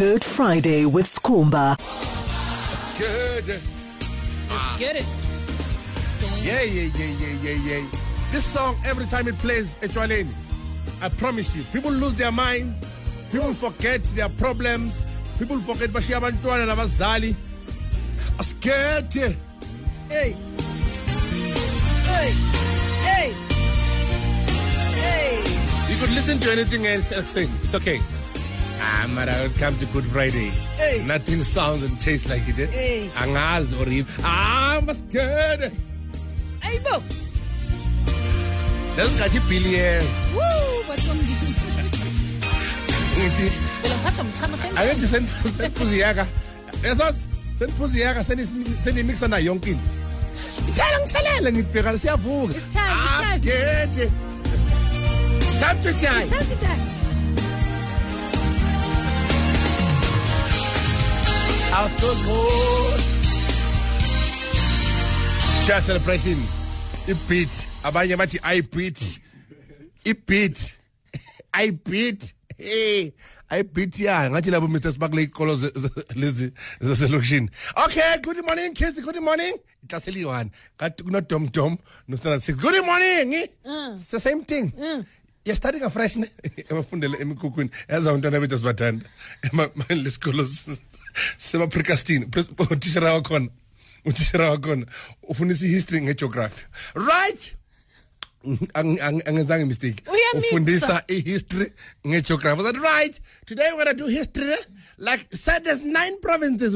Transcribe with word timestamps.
Good 0.00 0.24
Friday 0.24 0.86
with 0.86 1.04
Skhumba. 1.04 1.76
It's 1.78 2.98
good. 2.98 3.46
Let's 3.48 3.68
ah. 4.48 4.76
get 4.78 4.96
it. 4.96 5.04
Yeah, 6.42 6.62
yeah, 6.62 6.88
yeah, 6.96 7.12
yeah, 7.20 7.36
yeah, 7.42 7.80
yeah. 7.80 7.86
This 8.32 8.46
song, 8.46 8.76
every 8.86 9.04
time 9.04 9.28
it 9.28 9.38
plays, 9.40 9.76
Echwaleni, 9.82 10.32
I 11.02 11.10
promise 11.10 11.54
you, 11.54 11.64
people 11.64 11.92
lose 11.92 12.14
their 12.14 12.32
minds. 12.32 12.82
People 13.30 13.52
forget 13.52 14.02
their 14.16 14.30
problems. 14.30 15.04
People 15.38 15.58
forget 15.58 15.90
bashiya 15.90 16.16
abantwana 16.16 16.64
nabazali. 16.64 17.36
Asikhethe. 18.38 19.36
Hey. 20.08 20.32
Hey. 22.08 22.30
Hey. 23.04 23.34
Hey. 24.96 25.92
You 25.92 26.00
could 26.00 26.14
listen 26.14 26.38
to 26.38 26.50
anything 26.50 26.86
else 26.86 27.12
and 27.12 27.28
sing. 27.28 27.50
It's 27.62 27.74
okay. 27.74 28.00
Ah, 28.82 29.06
man, 29.08 29.28
I 29.28 29.42
will 29.42 29.50
come 29.58 29.76
to 29.78 29.86
Good 29.86 30.04
Friday. 30.06 30.50
Hey. 30.76 31.04
Nothing 31.06 31.42
sounds 31.42 31.82
and 31.84 32.00
tastes 32.00 32.28
like 32.28 32.46
it. 32.48 32.58
Eh? 32.58 32.66
Hey. 32.66 33.08
Angazi 33.14 33.74
or 33.80 33.88
even. 33.90 34.24
Ah, 34.24 34.80
masikhethe. 34.82 35.72
Hey, 36.62 36.78
bo. 36.80 37.02
That's 38.96 39.16
got 39.18 39.32
billions. 39.48 40.10
Woo. 40.34 40.40
What's 40.88 41.06
wrong 41.06 41.18
with 41.18 41.28
you? 41.28 41.36
Ngithi 43.20 43.52
Well, 43.82 43.92
ngiphathwa 43.92 44.24
mchamo 44.24 44.56
sengathi. 44.56 44.90
angithi 44.90 45.06
sen 45.06 45.26
seniphuzi 45.56 45.98
yaka. 46.00 46.26
Yesas 46.82 47.16
seniphuzi 47.58 48.00
yaka 48.00 48.24
senimixa 48.24 49.28
nayo 49.28 49.44
yonke 49.46 49.70
into. 49.70 49.82
Ngithela 50.62 50.98
ngithelele 51.00 51.52
ngibheka 51.52 51.98
siyavuka. 51.98 52.54
It's 52.54 52.74
time, 52.74 53.36
it's 53.36 53.46
Ah. 53.46 54.10
Something 55.60 55.98
time. 56.00 56.89
Time 62.00 62.16
to 62.16 62.22
die. 62.22 62.24
Out 62.24 62.24
so 62.24 62.24
good. 62.24 63.00
Chair 65.66 65.80
celebration. 65.80 66.38
I-beat. 67.08 67.68
Abanye 67.82 68.16
bathi 68.16 68.38
I 68.44 68.60
beat. 68.62 69.20
I-beat. 70.06 70.78
I 71.54 71.70
beat. 71.70 72.34
Hey. 72.56 73.12
I 73.52 73.62
beat 73.62 73.98
ya 74.00 74.30
ngathi 74.30 74.50
labo 74.50 74.68
Mr 74.68 74.92
Sparkle 74.92 75.22
ikolo 75.22 75.56
lezi 76.14 76.52
zaselokishini. 76.80 77.50
Okay, 77.84 78.18
good 78.22 78.44
morning 78.46 78.74
kids. 78.74 79.00
Good 79.00 79.20
morning. 79.20 79.54
Itaseli 79.84 80.24
one. 80.24 80.50
Kathi 80.78 81.02
kuno 81.02 81.20
dom 81.20 81.46
dom 81.48 81.78
no 82.06 82.16
standard 82.16 82.42
6. 82.42 82.58
Good 82.60 82.84
morning. 82.86 83.48
Mm. 83.66 83.94
It's 83.94 84.10
the 84.10 84.20
same 84.20 84.44
thing. 84.44 84.70
Mm. 84.70 85.04
You're 85.44 85.56
starting 85.56 85.82
afresh 85.82 86.16
ne 86.16 86.26
ebafundele 86.70 87.16
emikhukhwini 87.20 87.70
yaza 87.88 88.10
abantwana 88.10 88.40
bethu 88.40 88.58
sibathanda 88.58 89.06
lesikolo 89.88 90.44
sema-precastine 91.38 92.26
utishera 92.70 93.12
wakhona 93.14 93.48
utishera 94.04 94.50
wakhona 94.50 94.86
ufundisa 95.22 95.66
i-history 95.66 96.00
ngegeography 96.02 96.66
right 96.94 97.56
Ang- 98.74 99.00
ang- 99.00 99.22
angenzange 99.28 99.64
mistake 99.64 100.02
ufundisa 100.34 101.04
i-history 101.08 101.72
ngegeography 102.06 102.62
that 102.62 102.76
right 102.76 103.20
today 103.46 103.70
we're 103.72 103.84
gonna 103.84 103.94
do 103.94 104.06
history 104.06 104.56
like 104.98 105.26
said 105.34 105.64
there's 105.64 105.82
nine 105.82 106.20
provinces. 106.20 106.74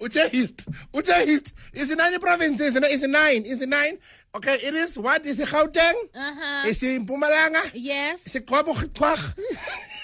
Uthe 0.00 0.28
hist. 0.30 0.66
Uthe 0.94 1.24
hist. 1.26 1.54
Is 1.74 1.94
nine 1.96 2.18
provinces? 2.20 2.76
Is 2.76 3.02
it 3.02 3.10
nine? 3.10 3.42
Is 3.44 3.66
nine? 3.66 3.98
Okay, 4.34 4.54
it 4.54 4.74
is. 4.74 4.96
What 4.98 5.26
is 5.26 5.40
it? 5.40 5.48
Gauteng? 5.48 5.94
Uh-huh. 6.14 6.68
Is 6.68 6.82
it 6.84 7.02
Mpumalanga? 7.04 7.70
Yes. 7.74 8.26
Is 8.26 8.36
it? 8.36 8.46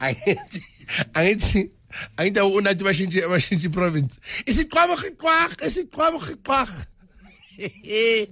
Angithi 0.00 0.60
angithi 1.14 1.70
angithi 2.16 2.40
unathi 2.40 3.72
province. 3.72 4.20
Is 4.46 4.58
it 4.58 4.70
Kwabo 4.70 4.94
Kwag? 5.16 5.62
Is 5.62 5.76
it 5.76 5.90
Kwabo 5.90 6.18
Kwag? 6.42 6.86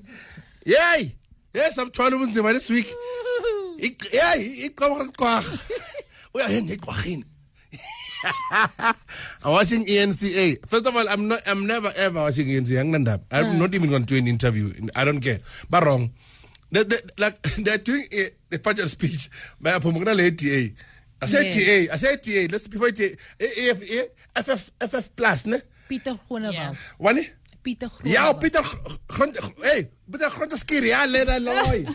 Yay! 0.66 1.16
Yes, 1.54 1.78
I'm 1.78 1.90
ubunzima 1.90 2.52
this 2.52 2.68
week. 2.70 2.86
Uyahenda 6.34 6.74
ekwagini. 6.74 7.24
I'm 9.44 9.52
watching 9.52 9.84
ENCA. 9.86 10.66
First 10.66 10.86
of 10.86 10.96
all, 10.96 11.08
I'm 11.08 11.28
not. 11.28 11.40
I'm 11.46 11.66
never 11.66 11.90
ever 11.96 12.20
watching 12.22 12.48
ENCA. 12.48 12.80
I'm 13.30 13.58
not 13.58 13.74
even 13.74 13.90
going 13.90 14.04
to 14.04 14.14
do 14.14 14.16
an 14.16 14.26
interview. 14.26 14.72
I 14.96 15.04
don't 15.04 15.20
care. 15.20 15.40
But 15.68 15.84
wrong. 15.84 16.10
They're, 16.74 16.84
like, 17.18 17.40
they're 17.64 17.78
doing 17.78 18.06
a, 18.12 18.54
a 18.56 18.58
partial 18.58 18.88
speech 18.88 19.30
by 19.60 19.70
a 19.70 19.80
TA. 19.80 20.62
I 21.22 21.26
said 21.26 21.46
yes. 21.46 21.88
TA. 21.88 21.94
I 21.94 21.96
said 21.96 22.22
TA. 22.22 22.40
Let's 22.50 22.66
before 22.68 22.88
it 22.88 23.18
AFA, 23.40 24.10
FF, 24.42 24.70
FF 24.90 25.16
plus, 25.16 25.46
ne? 25.46 25.58
Peter 25.88 26.14
Konoval. 26.28 26.76
Wani? 26.98 27.22
Peter 27.62 27.86
Wanneer? 27.86 28.12
Yeah. 28.12 28.32
Peter 28.34 28.60
Groenewald. 29.08 29.64
Hey, 29.64 29.90
Peter 30.10 30.26
Groenewald. 30.26 30.52
is 30.52 30.60
scary. 30.60 30.88
Groenewald. 30.88 30.90
Ja, 30.90 31.06
lera 31.06 31.38
looi. 31.38 31.86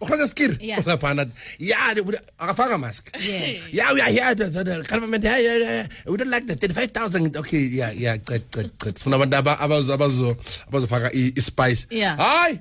وخلاص 0.00 0.30
سكير 0.30 0.58
ولا 0.86 0.94
باند 0.94 1.32
يا 1.60 1.76
غفاغا 2.42 2.76
ماسك 2.76 3.16
يا 3.16 3.84
Yeah, 3.84 4.08
يا 4.08 4.32
الكلام 4.58 5.14
هاي 5.26 5.88
we 6.08 6.16
don't 6.16 6.30
like 6.30 6.46
the 6.46 6.54
35000 6.54 7.36
okay 7.36 7.68
yeah 7.70 7.92
yeah 7.92 8.32
قد 8.32 8.42
قد 8.52 8.70
قد 8.78 8.98
فنا 8.98 9.16
بدا 9.16 9.38
ابازو 9.38 9.94
ابازو 9.94 10.34
ابازو 10.68 10.86
فاغا 10.86 11.08
اي 11.08 11.34
سبايس 11.38 11.86
هاي 11.92 12.60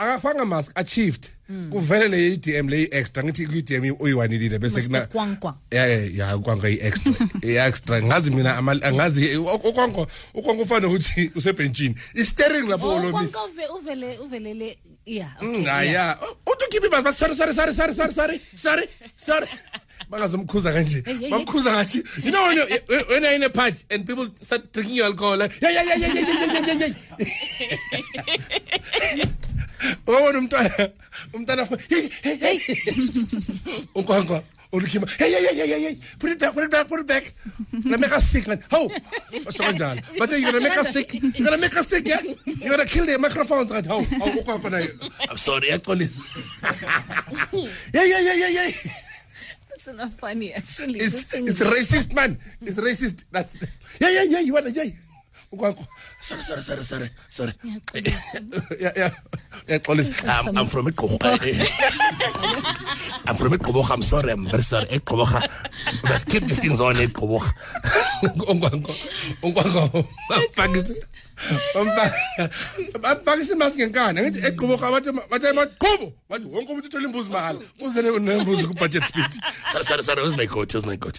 Yeah. 0.00 0.08
Hayi. 0.08 0.18
Akafanga 0.20 0.44
mask 0.46 0.72
achieved. 0.76 1.30
Kuvele 1.70 2.08
le 2.08 2.32
ATM 2.34 2.68
le 2.70 2.88
extra 2.92 3.22
ngithi 3.22 3.46
ku 3.46 3.52
ATM 3.58 3.96
uyiwanilile 4.00 4.58
bese 4.58 4.82
kuna 4.82 5.00
Mr. 5.00 5.06
Kwankwa. 5.08 5.58
ya 5.70 5.86
ya 5.86 5.98
ya 6.14 6.38
kwanga 6.38 6.68
i-extra 6.68 7.12
i-extra 7.42 8.02
ngazi 8.02 8.30
mina 8.30 8.56
ama- 8.56 8.82
angazi 8.82 9.36
ukwanko 9.36 10.06
ukwanko 10.34 10.62
ufana 10.62 10.86
ukuthi 10.88 11.30
usebhentshini 11.34 11.94
i-steering 12.14 12.68
lapho 12.68 12.86
Oh, 12.88 12.98
lo 13.02 13.18
miss 13.18 13.32
Kwankwa 13.32 13.44
uve- 13.44 13.66
uvele 13.78 14.18
uvelele 14.18 14.78
yeah. 15.06 15.30
okay, 15.36 15.48
Mm, 15.48 15.62
yeah. 15.64 15.92
ya 15.92 16.18
uthi 16.46 16.64
ukhiphi 16.68 16.88
bas 16.88 17.02
bas 17.02 17.18
sorry 17.18 17.34
sorry 17.34 17.52
sorry 17.54 17.74
sorry 17.74 17.94
sorry 17.94 18.14
sorry 18.14 18.40
sorry 18.54 18.88
sorry 19.16 19.46
bangazomkhuza 20.10 20.72
kanje 20.72 21.02
Hey, 21.04 21.14
hey, 21.14 21.18
hey. 21.20 21.30
bamkhuza 21.30 21.72
ngathi 21.72 21.98
you 22.24 22.30
know 22.30 22.46
when 22.46 22.58
you 22.58 22.64
when 23.08 23.22
you're 23.22 23.34
in 23.34 23.42
a 23.42 23.50
party 23.50 23.84
and 23.90 24.06
people 24.06 24.28
start 24.40 24.72
drinking 24.72 24.96
your 24.96 25.06
alcohol 25.06 25.36
like 25.38 25.54
yeah 25.62 25.72
yeah 25.72 25.82
yeah 25.82 25.96
yeah 25.96 26.14
yeah 26.14 26.24
yeah 26.30 26.62
yeah 26.66 26.74
yeah 26.78 26.88
yeah 29.16 29.26
wabona 30.06 30.38
umntwana 30.38 30.90
umntwana 31.32 31.66
hey 31.88 32.08
hey 32.22 32.36
hey. 32.36 32.76
Unkwankwa 33.94 34.42
ulikhima 34.72 35.06
hey 35.18 35.30
hey 35.32 35.46
hey 35.46 35.66
hey 35.66 35.80
hey 35.86 35.96
put 36.18 36.30
it 36.32 36.38
back 36.38 36.52
put 36.54 36.64
it 36.64 36.70
back 36.70 36.88
put 36.88 37.00
it 37.00 37.06
back. 37.06 37.24
Gonna 37.82 37.98
make 37.98 38.12
us 38.16 38.24
sick 38.30 38.46
like 38.46 38.62
how 38.70 38.88
basho 39.44 39.64
kanjalo. 39.64 40.00
But 40.18 40.30
you're 40.30 40.52
gonna 40.52 40.60
make 40.68 40.78
us 40.78 40.92
sick 40.92 41.12
you're 41.14 41.44
gonna 41.48 41.58
make 41.58 41.76
us 41.76 41.88
sick 41.88 42.06
yeah? 42.06 42.20
You're 42.46 42.70
gonna 42.70 42.84
kill 42.86 43.06
the 43.06 43.18
microphones. 43.18 43.70
Right 43.72 43.86
how 43.86 43.98
how 44.00 44.26
unkwankwa 44.30 44.70
nayo 44.70 44.90
i'm 45.30 45.36
sorry 45.36 45.68
yaxolisa 45.70 46.20
yeah 47.94 48.04
yeah 48.04 48.20
yeah 48.20 48.34
yeah 48.34 48.48
yeah 48.48 48.70
It's 49.80 49.88
not 49.96 50.12
funny 50.20 50.52
actually. 50.52 50.98
it's 51.00 51.24
it's 51.32 51.60
racist 51.64 52.12
man. 52.14 52.36
It's 52.60 52.76
racist. 52.78 53.24
That's 53.32 53.56
yeah 53.98 54.10
yeah 54.10 54.24
yeah 54.28 54.40
you 54.40 54.52
wanna 54.52 54.68
yeah 54.70 54.84
unkwankwa 55.52 55.86
sorry 56.20 56.42
sorry 56.42 56.62
sorry 56.62 56.82
sorry 56.84 57.08
sorry 57.28 57.52
yeah 58.80 58.92
yeah 58.96 59.12
yaxolisa 59.68 60.14
i'm, 60.28 60.58
I'm 60.58 60.66
from 60.68 60.86
Iqhubu. 60.86 61.18
I'm 63.26 63.36
from 63.36 63.52
Iqhubu. 63.52 63.90
I'm 63.92 64.02
sorry. 64.02 64.32
I'm 64.32 64.46
very 64.48 64.62
sorry. 64.62 64.86
Iqhubu. 64.86 65.26
Let's 66.04 66.24
keep 66.24 66.42
these 66.44 66.58
things 66.60 66.80
on 66.80 66.94
Iqhubu. 66.96 67.38
Ungwango. 68.50 68.94
Ungwango. 69.42 70.04
Mfakisi. 70.50 70.94
Mfakisi 73.20 73.54
mask 73.54 73.76
ngenkani. 73.76 74.20
Ngithi 74.20 74.46
eqhubu 74.46 74.72
eh, 74.72 74.80
bathi 74.80 75.12
bathi 75.30 75.54
maqhubu. 75.54 76.12
Bathi 76.30 76.44
wonke 76.46 76.72
umuntu 76.72 76.86
uthola 76.88 77.04
imbuzi 77.06 77.30
mahala. 77.30 77.58
Uze 77.80 78.02
nembuzi 78.02 78.66
ku 78.66 78.74
budget 78.74 79.04
speech. 79.04 79.34
Sorry 79.72 79.84
sorry 79.84 80.02
sorry. 80.02 80.22
Who's 80.22 80.36
my 80.36 80.46
coach? 80.46 80.72
Who's 80.72 80.86
my 80.86 80.96
coach? 80.96 81.18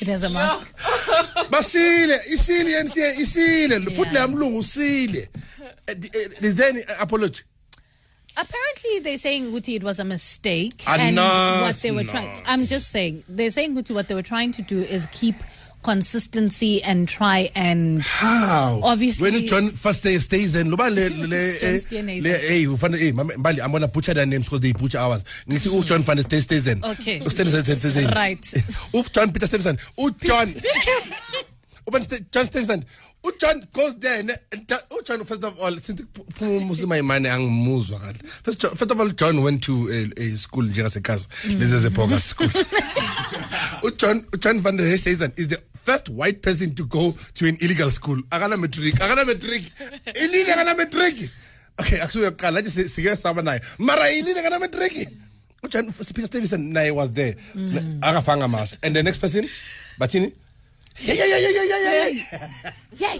It 0.00 0.08
has 0.08 0.22
a 0.22 0.30
mask. 0.30 0.74
Basile, 1.50 2.20
isile 2.32 2.70
yensiye 2.70 3.12
isile. 3.20 3.80
Futhi 3.80 4.12
le 4.14 4.20
yamlungu 4.20 4.58
usile. 4.58 5.28
Eh, 5.88 5.94
eh 6.14 6.28
Is 6.46 6.54
there 6.54 6.68
any 6.68 6.80
eh, 6.80 6.94
apology? 7.00 7.42
Apparently, 8.38 8.98
they're 9.00 9.16
saying 9.18 9.50
Guti 9.50 9.76
it 9.76 9.82
was 9.82 9.98
a 9.98 10.04
mistake, 10.04 10.82
and 10.86 11.16
no, 11.16 11.60
what 11.62 11.74
they 11.76 11.90
were 11.90 12.04
trying. 12.04 12.42
I'm 12.46 12.60
just 12.60 12.90
saying 12.90 13.24
they're 13.28 13.50
saying 13.50 13.74
Guti 13.74 13.94
what 13.94 14.08
they 14.08 14.14
were 14.14 14.22
trying 14.22 14.52
to 14.52 14.62
do 14.62 14.78
is 14.82 15.06
keep 15.06 15.36
consistency 15.90 16.82
and 16.82 17.08
try 17.08 17.50
and 17.54 18.02
How? 18.02 18.80
Obviously- 18.82 19.30
when 19.30 19.46
John 19.46 19.68
first 19.68 20.02
day 20.04 20.18
stays 20.18 20.54
in, 20.56 20.66
loba 20.70 20.88
le 20.90 21.04
le 21.32 21.40
John 21.60 21.74
eh, 21.74 21.78
Steenhuisen. 21.78 22.22
le 22.22 22.38
hey 22.48 22.66
ufana 22.66 22.96
eh 22.98 23.12
mbali 23.12 23.60
I'm 23.62 23.72
gonna 23.72 23.88
butcher 23.88 24.14
their 24.14 24.26
names 24.26 24.46
because 24.46 24.60
they 24.60 24.72
butcher 24.72 24.98
ours. 24.98 25.24
Ngithi 25.48 25.70
u 25.72 25.82
John 25.84 26.02
van 26.02 26.18
Stay 26.18 26.40
stays 26.40 26.66
in. 26.66 26.84
Okay. 26.84 27.18
U 27.20 27.30
Steenhuisen 27.30 27.78
stays 27.78 27.96
in. 27.96 28.10
Right. 28.10 28.44
U 28.94 29.02
John 29.12 29.32
Peter 29.32 29.46
Steenhuisen. 29.46 29.78
U 29.98 30.10
John. 30.28 30.48
Uban 31.88 32.02
John 32.32 32.46
Steenhuisen. 32.46 32.84
uJohn 33.26 33.58
goes 33.72 33.96
there 33.98 34.22
ne 34.22 34.34
and 34.52 34.68
ta- 34.68 34.86
uJohn 34.96 35.24
first 35.26 35.42
of 35.44 35.54
all 35.60 35.74
since 35.80 36.02
imane 36.98 37.26
angimuzwa 37.30 37.98
kahle 38.00 38.18
first 38.44 38.62
first 38.78 38.92
of 38.92 39.00
all 39.00 39.08
John 39.22 39.42
went 39.42 39.62
to 39.64 39.74
a, 39.90 40.00
a 40.22 40.36
school 40.38 40.64
njengasekazi 40.64 41.26
lezi 41.58 41.78
zeboga 41.78 42.20
school 42.20 42.50
uJohn 43.82 44.24
uJohn 44.32 44.60
van 44.62 44.76
der 44.76 44.86
Heijden 44.86 45.32
is 45.36 45.48
the 45.48 45.58
first 45.86 46.08
white 46.08 46.42
person 46.42 46.74
to 46.74 46.84
go 46.84 47.14
to 47.34 47.46
an 47.48 47.56
illegal 47.60 47.90
school. 47.90 48.18
Akana 48.34 48.56
matric 48.58 48.94
akana 49.04 49.24
matric. 49.26 49.62
Ilile 50.22 50.50
akana 50.54 50.76
matric. 50.76 51.16
Okay 51.80 51.98
akusuke 52.02 52.30
kuqala 52.30 52.60
nje 52.60 52.70
si- 52.70 52.88
sike 52.88 53.16
saba 53.16 53.42
naye. 53.42 53.60
Mara 53.78 54.10
ilile 54.10 54.40
akana 54.42 54.58
matric. 54.60 54.92
uJohn 55.62 55.86
Peter 56.14 56.26
Stevenson 56.26 56.72
naye 56.74 56.90
was 56.94 57.12
there. 57.12 57.34
Mm. 57.54 58.00
Akafanga 58.00 58.48
mas 58.50 58.76
and 58.82 58.96
the 58.96 59.02
next 59.02 59.18
person 59.18 59.48
bathini? 60.00 60.32
Yeah 60.98 61.14
yeah 61.14 61.26
yeah 61.26 61.38
yeah 61.38 61.66
yeah 61.72 61.82
yeah 61.86 62.08
yeah. 62.08 62.72
Yay. 63.02 63.18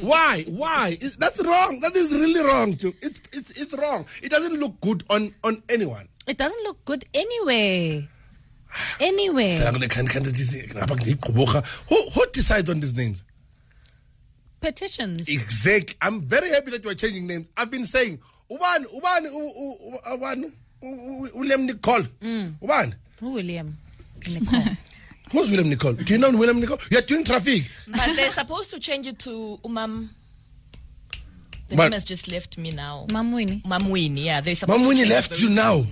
why 0.00 0.44
why? 0.48 0.96
That's 1.18 1.44
wrong. 1.44 1.80
That 1.82 1.96
is 1.96 2.12
really 2.12 2.42
wrong 2.48 2.74
too. 2.76 2.94
It's 3.02 3.20
it's 3.36 3.50
it's 3.62 3.74
wrong. 3.76 4.06
It 4.22 4.30
doesn't 4.30 4.56
look 4.58 4.80
good 4.80 5.02
on 5.10 5.34
on 5.44 5.60
anyone. 5.68 6.06
It 6.28 6.38
doesn't 6.38 6.62
look 6.64 6.84
good 6.84 7.04
anyway. 7.14 8.06
Anyway. 9.00 9.58
who 11.88 11.96
who 12.14 12.26
decides 12.32 12.68
on 12.70 12.80
these 12.80 12.94
names 12.96 13.24
Petitions. 14.60 15.28
exactly 15.28 15.96
i'm 16.02 16.20
very 16.22 16.50
happy 16.50 16.70
that 16.72 16.82
you 16.84 16.90
are 16.90 16.94
changing 16.94 17.26
names 17.26 17.48
i've 17.56 17.70
been 17.70 17.84
saying 17.84 18.18
ubani 18.50 18.86
ubani 18.86 19.26
u- 19.28 19.52
u- 19.56 19.78
u- 19.92 20.16
ubani 20.16 20.52
U- 20.82 20.88
U- 21.24 21.30
william 21.34 21.64
nicol 21.66 22.02
mm. 22.20 22.54
ubani 22.60 22.94
Who 23.20 23.30
William? 23.32 23.76
Nicol. 24.28 24.60
who's 25.32 25.48
william 25.50 25.68
nicol 25.68 25.92
do 25.92 26.12
you 26.12 26.18
know 26.18 26.30
william 26.30 26.60
nicol 26.60 26.78
you're 26.90 27.02
doing 27.02 27.24
traffic 27.24 27.62
But 27.86 28.16
they're 28.16 28.28
supposed 28.40 28.70
to 28.70 28.80
change 28.80 29.06
it 29.06 29.18
to 29.20 29.58
Umam. 29.64 30.08
The 31.68 31.76
But- 31.76 31.82
name 31.84 31.92
has 31.92 32.04
just 32.04 32.30
left 32.32 32.56
me 32.58 32.70
now. 32.74 33.06
Mom 33.12 33.30
Winnie. 33.32 33.60
Umam 33.66 33.90
Winnie, 33.90 34.22
yeah. 34.24 34.40
They're 34.40 34.54
supposed 34.54 34.78
mom 34.80 34.84
to 34.84 34.88
when 34.88 34.96
you 34.96 35.04
change 35.04 35.12
it 35.12 35.14
left 35.14 35.30
you 35.42 35.48
soon. 35.48 35.54
now 35.54 35.84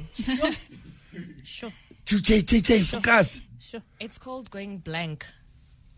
Sure. 1.44 1.70
To 2.06 2.20
j 2.20 2.42
j 2.42 2.60
j 2.60 2.78
focus. 2.80 3.40
Sure. 3.60 3.82
It's 4.00 4.18
called 4.18 4.50
going 4.50 4.78
blank. 4.78 5.26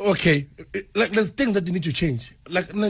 okay. 0.01 0.47
Eh, 0.75 0.81
like 0.95 1.11
there's 1.13 1.31
things 1.31 1.53
that 1.55 1.67
you 1.67 1.73
need 1.73 1.83
to 1.85 1.93
change. 1.93 2.33
Like 2.49 2.73
le 2.75 2.89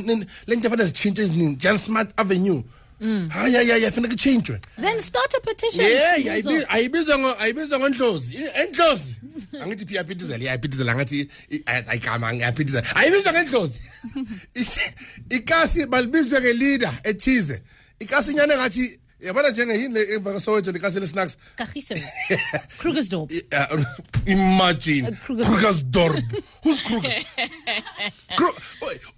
nto 0.57 0.69
fanele 0.71 0.85
zitshintshe 0.87 1.23
eziningi 1.23 1.57
jan 1.59 1.79
smuts 1.79 2.13
avenue. 2.19 2.63
Hayi 3.01 3.55
hayi 3.55 3.71
hayi 3.71 3.91
fanele 3.91 4.09
kuchintshwe 4.15 4.61
Then 4.77 4.99
start 5.01 5.35
a 5.35 5.41
petition. 5.41 5.85
yeyi 5.85 6.25
Mvuzo. 6.43 6.51
ayibi- 6.51 6.67
ayibizwa 6.69 7.19
ngo- 7.19 7.37
ayibizwa 7.41 7.79
ngontlozi 7.79 8.35
I- 8.37 8.63
entlozi 8.63 9.17
angithi 9.63 9.87
phi 9.87 9.95
iyaphithizela 9.95 10.45
iyaphithizela 10.45 10.95
ngathi 10.95 11.21
i- 11.51 11.63
ay- 11.67 11.85
ayigama 11.89 12.35
ngiyaphithizela 12.35 12.97
ayibizwa 12.97 13.33
ngentlozi 13.33 13.81
Is- 14.55 14.95
ikasi 15.31 15.87
balibizwe 15.87 16.41
ngelida 16.41 16.93
ethize. 17.05 17.63
Ikasi 18.01 18.31
inyane 18.31 18.57
ngathi 18.57 19.01
yabona 19.21 19.49
njenge 19.51 19.75
yini 19.75 19.95
le 19.95 20.03
emva 20.15 20.31
kwesowetho 20.33 20.73
lekasi 20.73 21.01
lesnacks 21.01 21.37
Kagiso. 21.57 21.95
Krugersdorp. 22.81 23.31
Uh, 23.33 23.85
imagine 24.35 25.11
Kruger- 25.11 25.45
krugersdorp 25.45 26.25
who's 26.65 26.81
kruger 26.83 27.25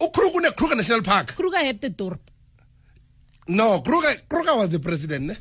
ukruger 0.00 0.36
une-kruger 0.36 0.76
national 0.76 1.02
park 1.02 1.34
Kruger 1.34 1.64
had 1.64 1.78
the 1.80 1.90
dorp. 1.90 2.20
No, 3.48 3.80
Kruger 3.82 4.14
Kruger 4.28 4.54
was 4.56 4.68
the 4.68 4.78
president. 4.78 5.26
Ne? 5.26 5.36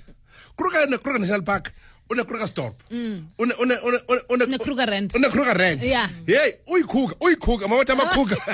Kruger 0.58 0.84
in 0.86 0.92
the 0.92 0.98
Kruger 0.98 1.20
National 1.20 1.44
Park. 1.44 1.72
Une 2.12 2.24
Krugersdorp. 2.24 2.74
Une 2.90 2.98
mm. 2.98 3.28
une 3.40 3.54
une 3.62 3.72
une 4.10 4.20
une 4.32 4.42
Une 4.52 4.58
Krugerrand. 4.58 5.08
Une 5.16 5.30
Krugerrand. 5.30 5.80
Yeah. 5.84 6.08
Hey, 6.28 6.54
uy 6.68 6.82
Kruger, 6.88 7.16
uy 7.22 7.36
Kruger, 7.38 7.68
mawatha 7.70 7.94
ama 7.94 8.06
Kruger. 8.08 8.38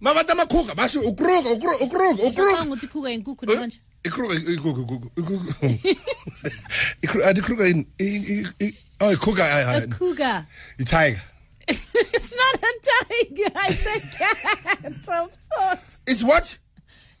Mawatha 0.00 0.32
ama 0.32 0.46
Kruger, 0.46 0.74
basho 0.74 1.00
ukruger, 1.00 1.52
ukruger, 1.52 1.84
ukruger, 1.84 2.16
Sacanga 2.16 2.28
ukruger. 2.28 2.66
ukuthi 2.66 2.86
Kruger 2.88 3.10
inkukhu 3.12 3.46
manje. 3.46 3.80
Eh, 4.04 4.10
ikruger, 4.10 4.52
ikruger, 4.52 5.00
ikruger. 5.16 5.54
Ikruger, 7.02 7.28
adi 7.28 7.40
ah, 7.40 7.44
Kruger 7.44 7.66
in 7.66 7.86
i- 7.98 8.04
i- 8.04 8.46
i- 8.66 8.74
oh 9.00 9.16
Kruger, 9.16 9.42
A 9.42 9.76
I 9.76 9.86
cougar. 9.88 10.44
I 10.78 10.84
tiger. 10.84 11.20
It's 11.68 12.32
not 12.36 12.54
a 12.62 12.72
tiger. 12.86 13.50
It's 13.68 13.86
a 13.86 14.00
cat 14.16 14.84
of 14.86 14.94
sorts. 15.02 16.00
It's 16.06 16.22
what? 16.22 16.58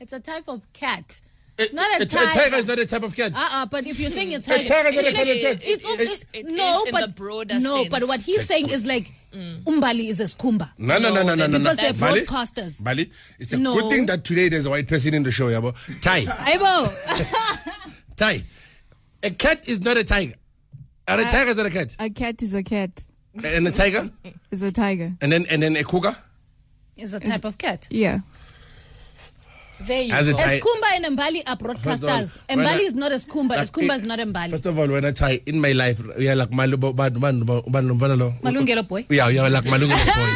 It's 0.00 0.12
a 0.12 0.20
type 0.20 0.44
of 0.48 0.60
cat. 0.72 1.20
It's 1.58 1.72
not 1.72 1.98
a 1.98 2.02
It's 2.02 2.12
tiger. 2.12 2.28
A 2.28 2.34
tiger 2.34 2.56
is 2.56 2.66
not 2.66 2.78
a 2.78 2.86
type 2.86 3.02
of 3.02 3.16
cat. 3.16 3.32
Uh-uh, 3.34 3.66
but 3.66 3.86
if 3.86 3.98
you're 3.98 4.10
saying 4.10 4.34
a 4.34 4.40
tiger, 4.40 4.68
tiger 4.68 4.88
is 4.90 4.94
not 4.96 5.04
a 5.04 5.08
it's 5.08 5.16
kind 5.16 5.28
of 5.30 5.36
cat. 5.40 5.56
It's, 5.66 5.84
It 5.84 6.26
it's, 6.34 6.52
no, 6.52 6.84
but 6.92 7.18
no, 7.18 7.76
sense. 7.78 7.88
but 7.88 8.04
what 8.06 8.20
he's 8.20 8.44
saying 8.46 8.68
is 8.68 8.84
like 8.84 9.10
mm. 9.32 9.62
Umbali 9.62 10.08
is 10.08 10.20
a 10.20 10.24
skhumba. 10.24 10.70
No, 10.76 10.98
no, 10.98 11.14
no, 11.14 11.22
no, 11.22 11.34
no, 11.34 11.46
no, 11.46 11.56
no. 11.56 11.58
Because 11.58 11.76
they're 11.78 11.92
Bali, 11.94 12.20
broadcasters. 12.22 12.84
Bali, 12.84 13.10
it's 13.38 13.54
a 13.54 13.58
No. 13.58 13.74
good 13.74 13.90
thing 13.90 14.04
that 14.06 14.22
today 14.22 14.50
there's 14.50 14.66
a 14.66 14.70
white 14.70 14.86
person 14.86 15.14
in 15.14 15.22
the 15.22 15.30
show, 15.30 15.46
yabo. 15.48 15.74
Ty, 16.02 16.24
Aibo. 16.52 17.86
Ty. 18.16 18.42
A 19.22 19.30
cat 19.30 19.66
is 19.66 19.80
not 19.80 19.96
a 19.96 20.04
tiger. 20.04 20.34
And 21.08 21.20
a 21.22 21.24
uh, 21.24 21.30
tiger 21.30 21.50
is 21.52 21.56
not 21.56 21.66
a 21.66 21.70
cat. 21.70 21.96
A 21.98 22.10
cat 22.10 22.42
is 22.42 22.52
a 22.52 22.62
cat. 22.62 23.02
And 23.44 23.66
a 23.66 23.70
tiger, 23.70 24.10
Is 24.50 24.60
a 24.62 24.72
tiger. 24.72 25.12
and 25.20 25.30
then 25.32 25.46
and 25.50 25.62
then 25.62 25.76
a 25.76 25.84
cougar. 25.84 26.12
is 26.96 27.14
a 27.14 27.20
type 27.20 27.44
of 27.44 27.56
cat. 27.58 27.86
Yeah. 27.90 28.20
There 29.80 30.02
you 30.02 30.12
As 30.14 30.28
a 30.28 30.32
go. 30.32 30.38
ti- 30.38 30.44
Eskumba 30.60 30.96
and 30.96 31.18
Mbali 31.18 31.42
are 31.46 31.56
broadcasters. 31.56 32.38
When 32.48 32.60
I- 32.60 32.78
Mbali 32.78 32.84
is 32.84 32.94
not 32.94 33.12
Eskumba. 33.12 33.50
Like, 33.56 33.68
Eskumba 33.68 33.94
it- 33.94 34.00
is 34.02 34.06
not 34.06 34.18
Mbali. 34.18 34.50
First 34.50 34.66
of 34.66 34.78
all, 34.78 34.88
when 34.88 35.04
I 35.04 35.10
tie 35.12 35.40
in 35.46 35.60
my 35.60 35.72
life, 35.72 36.00
we 36.16 36.28
are 36.28 36.34
like 36.34 36.50
Malubo, 36.50 36.94
Malungelo 36.94 38.88
boy. 38.88 39.06
Yeah, 39.10 39.28
we 39.28 39.38
are 39.38 39.50
like 39.50 39.64
Malungelo 39.64 40.06
boy. 40.06 40.32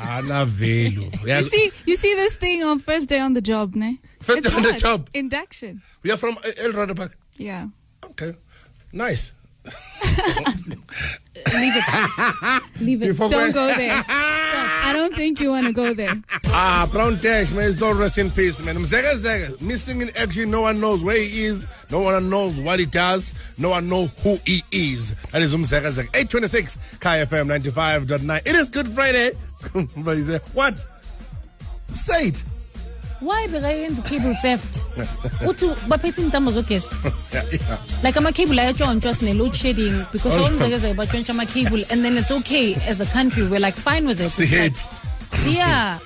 Ana 0.02 0.46
velu. 0.46 1.22
We 1.24 1.30
You 1.32 1.44
see, 1.44 1.72
you 1.86 1.96
see 1.96 2.14
this 2.14 2.36
thing 2.36 2.62
on 2.64 2.78
first 2.78 3.08
day 3.08 3.18
on 3.20 3.34
the 3.34 3.40
job, 3.42 3.74
ne? 3.74 3.98
First 4.20 4.38
It's 4.38 4.50
day 4.50 4.56
on 4.56 4.62
the 4.62 4.72
job. 4.78 5.10
Induction. 5.14 5.82
we 6.02 6.10
are 6.10 6.16
from 6.16 6.36
uh, 6.38 6.50
El 6.64 6.72
Dorado 6.72 6.94
Park. 6.94 7.16
Yeah. 7.36 7.66
Okay, 8.04 8.34
nice. 8.92 9.34
Leave 11.54 11.72
it. 11.76 12.62
Leave 12.80 13.02
it. 13.02 13.08
Before 13.08 13.28
Don't 13.28 13.52
go 13.52 13.66
there. 13.74 14.02
I 14.08 14.92
don't 14.92 15.14
think 15.14 15.40
you 15.40 15.50
want 15.50 15.66
to 15.66 15.72
go 15.72 15.94
there. 15.94 16.14
Ah, 16.46 16.88
Brown 16.90 17.18
Dash, 17.20 17.52
may 17.52 17.62
his 17.64 17.78
soul 17.78 17.94
rest 17.94 18.18
in 18.18 18.30
peace, 18.30 18.62
man. 18.64 18.76
Mzega 18.76 19.14
Zega, 19.16 19.60
missing 19.62 20.00
in 20.00 20.08
action. 20.18 20.50
No 20.50 20.62
one 20.62 20.80
knows 20.80 21.02
where 21.04 21.16
he 21.16 21.44
is. 21.44 21.66
No 21.90 22.00
one 22.00 22.28
knows 22.28 22.58
what 22.60 22.80
he 22.80 22.86
does. 22.86 23.34
No 23.58 23.70
one 23.70 23.88
knows 23.88 24.10
who 24.22 24.36
he 24.44 24.62
is. 24.72 25.14
That 25.30 25.42
is 25.42 25.54
Mzega 25.54 25.90
Zega. 25.92 26.08
826, 26.16 26.98
Kaya 26.98 27.26
FM 27.26 27.46
95.9. 27.60 28.38
It 28.48 28.56
is 28.56 28.70
Good 28.70 28.88
Friday. 28.88 29.32
What? 30.54 30.74
Say 31.92 32.28
it. 32.28 32.44
Why 33.20 33.46
bekayenza 33.48 34.02
cable 34.02 34.34
theft? 34.42 34.80
Uthi 35.46 35.66
baphethe 35.88 36.22
intambo 36.22 36.50
zogesi. 36.50 36.90
Like 38.04 38.16
ama-cable 38.16 38.56
ayatshontshwa 38.58 39.14
sine-load 39.14 39.54
shedding 39.54 40.06
because 40.12 40.36
Oh, 40.36 40.44
awumzekeze 40.46 40.94
batshontsha 40.94 41.30
ama-cable 41.30 41.84
and 41.90 42.02
then 42.04 42.16
it's 42.16 42.30
okay 42.30 42.74
as 42.88 43.00
a 43.00 43.06
country 43.06 43.42
we're 43.46 43.60
like 43.60 43.74
fine 43.74 44.06
with 44.06 44.20
Sihappy. 44.20 44.72
like, 45.44 45.54
yeah. 45.56 45.98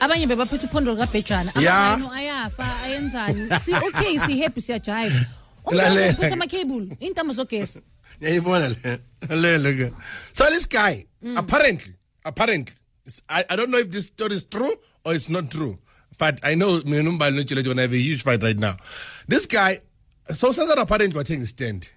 abanye 0.00 0.26
bebaphethe 0.26 0.64
uphondo 0.66 0.94
likabhejana 0.94 1.52
Yeah. 1.60 1.94
amano 1.94 2.12
ayafa 2.12 2.66
ayenzani 2.84 3.48
okay 3.88 4.18
sihappy 4.18 4.60
siyajive 4.60 5.26
Lalela. 5.70 6.00
umzekeze 6.10 6.32
ama-cable 6.32 6.96
intambo 7.00 7.32
zogesi 7.32 7.80
Yayibona 8.20 8.68
le. 8.68 8.98
Le 9.36 9.58
le 9.58 9.72
ke. 9.72 9.92
So 10.32 10.44
this 10.50 10.66
guy, 10.68 11.06
mm. 11.22 11.38
apparently, 11.38 11.94
apparently, 12.24 12.74
I, 13.30 13.44
I 13.48 13.56
don't 13.56 13.70
know 13.70 13.78
if 13.78 13.90
this 13.90 14.06
story 14.08 14.34
is 14.34 14.44
true 14.44 14.72
or 15.06 15.14
it's 15.14 15.30
not 15.30 15.50
true, 15.50 15.78
but 16.20 16.38
I 16.44 16.54
know 16.54 16.72
me 16.84 16.98
numbali 17.02 17.34
no 17.36 17.42
chile 17.42 17.62
have 17.64 17.92
a 17.92 17.96
huge 17.96 18.22
fight 18.22 18.42
right 18.42 18.58
now. 18.58 18.76
This 19.26 19.46
guy, 19.46 19.78
so 20.24 20.52
says 20.52 20.68
that 20.68 20.78
apparently 20.78 21.16
watching 21.16 21.44
stand. 21.46 21.88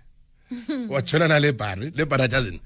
Hmm. 0.50 0.88
watshona 0.89 1.27
nale 1.27 1.51
bhari 1.51 1.92
le 1.98 2.06
bhari 2.06 2.24
ajazini 2.27 2.60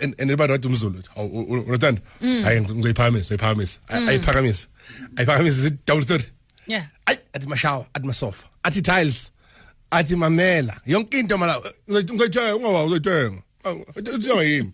and 0.00 0.14
and 0.20 0.30
le 0.30 0.36
bhari 0.36 0.52
wathi 0.52 0.68
umzulu 0.68 1.02
Hawu, 1.16 1.28
u- 1.28 1.46
u- 1.54 1.64
understand? 1.64 2.00
Hmm. 2.20 2.42
Hayi 2.44 2.60
ngizoyiphakamisa 2.60 3.34
ngizoyiphakamisa 3.34 3.78
ayiphakamisa 3.88 4.66
hmm. 4.98 5.18
ayiphakamisa 5.18 5.58
is 5.58 5.66
it 5.66 5.86
double 5.86 6.02
story? 6.02 6.24
Yeah. 6.66 6.86
Ayi 7.06 7.18
athi 7.34 7.46
mashawa 7.46 7.86
athi 7.94 8.06
masofa 8.06 8.46
athi 8.64 8.82
tiles 8.82 9.32
athi 9.90 10.16
mamela 10.16 10.80
yonke 10.86 11.18
into 11.18 11.36
mala 11.38 11.56
ngizoyithenga 11.90 12.56
ungawa 12.56 12.84
uzoyithenga. 12.84 13.42
Uthenga 13.96 14.42
yimi 14.42 14.72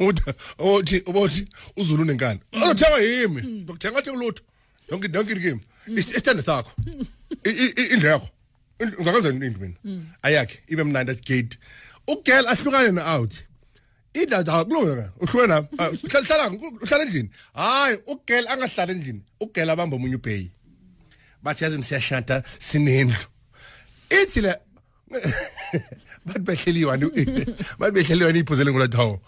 uthi 0.00 1.46
uzulu 1.76 2.04
nenkani 2.04 2.40
uzothenga 2.52 2.98
yimi 2.98 3.42
ngokuthenga 3.64 3.98
athi 3.98 4.10
ulutho 4.10 4.42
yonke 4.92 5.08
yonke 5.12 5.34
kimi 5.34 5.60
isithando 5.96 6.42
sakho? 6.42 6.70
Indleko. 7.94 8.28
Ngizakwenza 8.80 9.28
into 9.28 9.58
mina? 9.60 9.76
Ayakhe 10.22 10.58
ibe 10.68 10.84
mnandi 10.84 11.10
athi 11.12 11.22
gate. 11.22 11.58
Ugel 12.08 12.46
ahlukane 12.46 12.92
na-out 12.92 13.34
idla 14.14 14.38
akulungeka 14.38 15.12
uhlukene 15.20 15.46
nami 15.46 15.68
Ah, 15.78 15.90
uhlala 15.90 16.26
hlala 16.26 16.50
uhlala 16.82 17.02
endlini? 17.04 17.30
Hayi 17.54 17.96
ugel 18.06 18.44
angahlala 18.48 18.92
endlini. 18.92 19.22
Ugel 19.40 19.70
abamba 19.70 19.96
omunye 19.96 20.16
ubheyi 20.16 20.50
bathi 21.42 21.64
yazini 21.64 21.82
siyashata 21.82 22.42
sinendlu. 22.58 23.26
Ithi 24.10 24.40
le 24.40 24.54
bathi 26.26 26.40
behleliwani 26.48 27.04
bathi 27.78 27.94
behleliwani 27.94 28.38
iphuzele 28.38 28.70
ngolathi 28.70 28.96
hawo 28.96 29.20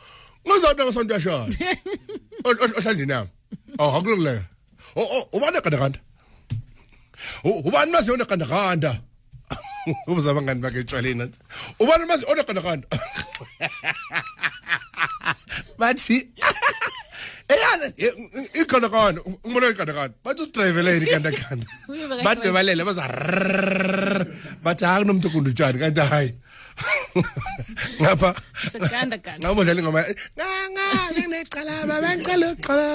ngizawuthi 0.46 0.82
ngasonto 0.84 1.14
yashada 1.14 1.56
ohlandini 2.44 3.12
yami 3.12 3.30
awu 3.78 3.96
akulungileka 3.96 4.42
oh 4.42 4.44
oh 4.44 4.53
Oh, 4.96 5.02
oh, 5.02 5.28
ubani 5.36 5.56
egandaganda 5.58 5.98
ubani 7.44 7.92
mazi 7.92 8.10
onegandaganda 8.10 9.00
ubuza 10.08 10.30
abangani 10.30 10.60
bakhe 10.60 10.78
etshwaleni 10.80 11.30
ubani 11.82 12.04
mazi 12.06 12.24
onegandaganda 12.30 12.86
bathi 15.78 16.16
eyana 17.54 17.86
igandaganda 18.60 19.20
ngibona 19.46 19.66
igandaganda 19.74 20.14
bathi 20.24 20.42
udrayiveleni 20.42 21.06
igandaganda 21.06 21.66
bathi 22.24 22.40
bebalele 22.46 22.82
baza 22.88 23.04
bathi 24.64 24.84
hayi 24.84 25.02
kunomntu 25.02 25.26
okundutshani 25.28 25.78
kanti 25.78 26.00
hayi 26.00 26.30
ngapha. 28.02 28.30
Sekanda 28.70 29.18
kana 29.18 29.38
ngabo 29.38 29.64
dlala 29.64 29.80
ingoma 29.80 30.00
eh, 30.02 30.14
nga 30.72 30.86
ngicala 31.14 31.74
babangicela 31.88 32.46
uxolo 32.54 32.88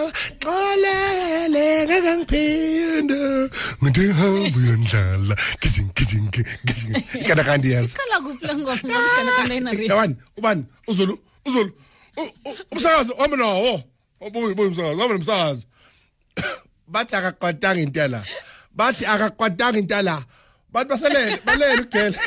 xolele 0.44 1.66
ngeke 1.88 2.12
ngiphinde 2.20 3.20
ngithi 3.82 4.04
hamba 4.20 4.58
uyondlala 4.60 5.36
kizing 5.62 5.90
kizing 5.98 6.28
kizing 6.32 6.94
kana 7.28 7.44
kanti 7.44 7.72
yazi. 7.72 7.96
Kala 7.96 8.18
kupla 8.26 8.54
ngoma? 8.60 9.00
Kana 9.16 9.32
kana 9.38 9.54
ina 9.56 9.72
ri 9.72 9.88
yabani? 9.88 10.16
Ubani? 10.38 10.64
Uzulu? 10.88 11.16
Uzulu? 11.48 11.72
Umsakazo 12.72 13.14
hamba 13.20 13.36
nawo 13.38 13.84
obuyi 14.20 14.52
oh, 14.52 14.56
buyi 14.56 14.68
umsakazo 14.70 15.00
hamba 15.00 15.14
nomsakazo 15.16 15.64
bathi 16.94 17.16
akakwatanga 17.16 17.82
into 17.82 18.08
la 18.08 18.22
bathi 18.76 19.06
akakwatanga 19.06 19.80
into 19.80 20.02
la 20.02 20.16
bantu 20.72 20.90
baselele 20.90 21.38
balele 21.46 21.82
ugele 21.82 22.18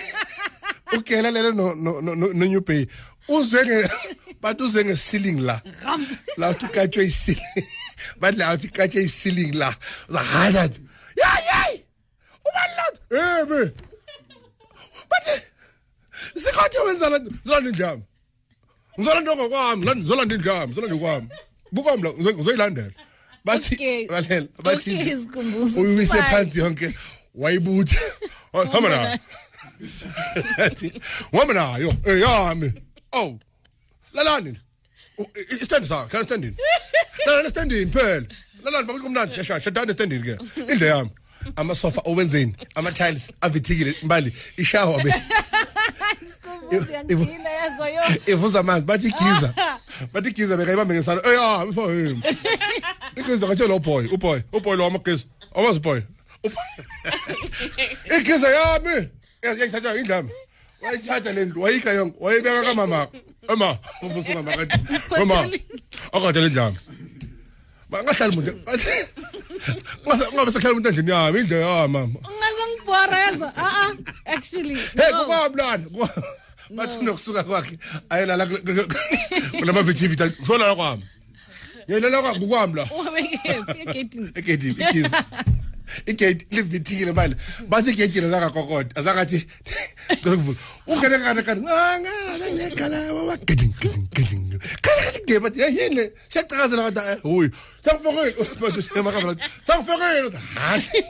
ukelelele 0.98 1.52
no 1.52 1.74
no 1.74 2.00
no 2.00 2.26
new 2.32 2.60
pay. 2.60 2.86
Uze 3.28 3.64
nge 3.64 3.90
bathi 4.40 4.62
uze 4.62 4.84
nge-ceiling 4.84 5.40
la. 5.40 5.60
La 6.36 6.50
uthi 6.50 6.66
ukatshwe 6.66 7.04
i-ceiling 7.04 7.66
bathi 8.20 8.38
la 8.38 8.54
uthi 8.54 8.66
ikatshwe 8.66 9.02
i-ceiling 9.02 9.52
la. 9.54 9.74
Zahaya 10.08 10.66
nje 10.66 10.80
yayi 11.16 11.46
yayi 11.52 11.84
ubalilaa 12.46 13.40
ebe 13.42 13.62
eh, 13.62 13.70
bathi 15.10 15.34
sikhathe 16.42 16.78
wenzala 16.78 17.18
zolanda 17.44 17.70
indlami 17.70 18.02
ngizolanda 18.98 19.36
ngokwami 19.36 19.82
ngizolanda 19.96 20.34
indlami 20.34 20.66
ngizolanda 20.66 20.96
kwami. 20.96 21.28
Bukwami 21.72 22.02
la 22.02 22.10
ngizoyilandela 22.12 22.92
bathi 23.44 24.06
balela 24.08 24.48
bathi 24.62 24.90
uyiwise 25.76 26.22
phansi 26.22 26.58
yonke 26.58 26.94
wayibutha 27.34 28.00
hamba 28.72 28.88
nayo 28.88 29.18
wami 31.32 31.52
nayo 31.54 31.92
eyami 32.06 32.72
oh 33.12 33.38
lalani. 34.14 34.58
Istand 35.60 35.84
sakhe 35.86 36.08
kana 36.08 36.24
standini 36.24 36.56
lalani 37.26 37.48
standini 37.48 37.90
phela 37.92 38.26
lalani 38.64 38.86
bakumnandi 38.86 39.36
yashaya 39.38 39.60
shadani 39.60 39.92
standini 39.92 40.22
ke 40.22 40.34
indle 40.72 40.86
yami 40.86 41.10
um, 41.46 41.52
amasofa 41.56 42.00
owenzeni. 42.04 42.54
Ama-tiles 42.74 43.30
avithikile 43.40 43.94
mbali. 44.02 44.32
Ishawa 44.56 45.02
be. 45.04 45.14
Ivuza 48.26 48.60
amanzi 48.60 48.86
bathi 48.86 49.08
igiza. 49.08 49.54
Bathi 50.12 50.28
igiza 50.28 50.56
bekayibambe 50.56 50.94
ngesana 50.94 51.20
eya 51.26 51.42
ah, 51.42 51.66
mfo 51.66 51.92
igiza 53.16 53.46
ngathe 53.46 53.66
lo 53.66 53.78
boy 53.78 54.06
uboy. 54.06 54.40
uboy 54.52 54.76
lo 54.76 54.84
wamagiza 54.84 55.24
awazi 55.54 55.78
uboy. 55.78 56.00
Igiza 58.18 58.48
yami. 58.48 59.08
yayithathwa 59.42 59.96
indlama 59.98 60.30
wayithatha 60.82 61.32
le 61.32 61.44
ndlu 61.44 61.62
wayikha 61.62 61.90
yonke 61.90 62.16
wayibeka 62.20 62.62
kamamakho. 62.62 63.16
Ema 63.52 63.78
uvusuka 64.02 64.42
makade 64.42 64.74
ema 65.22 65.48
akade 66.12 66.40
le 66.40 66.48
ndlama 66.48 66.76
bangahlali 67.90 68.36
muntu 68.36 68.52
ungabe 70.32 70.50
sehlala 70.52 70.72
umuntu 70.72 70.88
endlini 70.88 71.10
yami 71.10 71.38
indlu 71.40 71.56
ya 71.56 71.82
ah, 71.82 71.88
mama. 71.88 72.18
Ungazongibhoraza 72.30 73.52
a 73.56 73.66
a 73.82 73.96
actually. 74.34 74.74
Hey 74.74 75.12
kubablana 75.18 75.84
bathi 76.70 77.04
nokusuka 77.04 77.44
kwakhe 77.44 77.78
ayela 78.10 78.36
la 78.36 78.46
kulama 79.58 79.82
VTV 79.82 80.16
thola 80.46 80.74
kwami 80.74 81.04
yena 81.88 82.08
la 82.08 82.22
kwami. 82.22 82.46
Kwami 82.46 82.74
la. 82.74 82.88
Egedini 83.82 84.30
egedini 84.34 84.76
ikizi 84.80 85.16
igedi 86.06 86.46
livithikile 86.50 87.12
manje 87.12 87.36
bathi 87.68 87.90
igedini 87.90 88.26
azangakokoda 88.26 88.90
azangathi 89.00 89.46
ungene 90.86 91.18
bathi 95.40 95.60
siyacakazela 96.28 96.82
kanti 96.82 97.22
hoyi 97.28 97.50
sangifokile 97.84 98.34
bathi 98.60 98.82
semakamera 98.82 99.34
sangifokile 99.66 100.30
hayi 100.60 101.04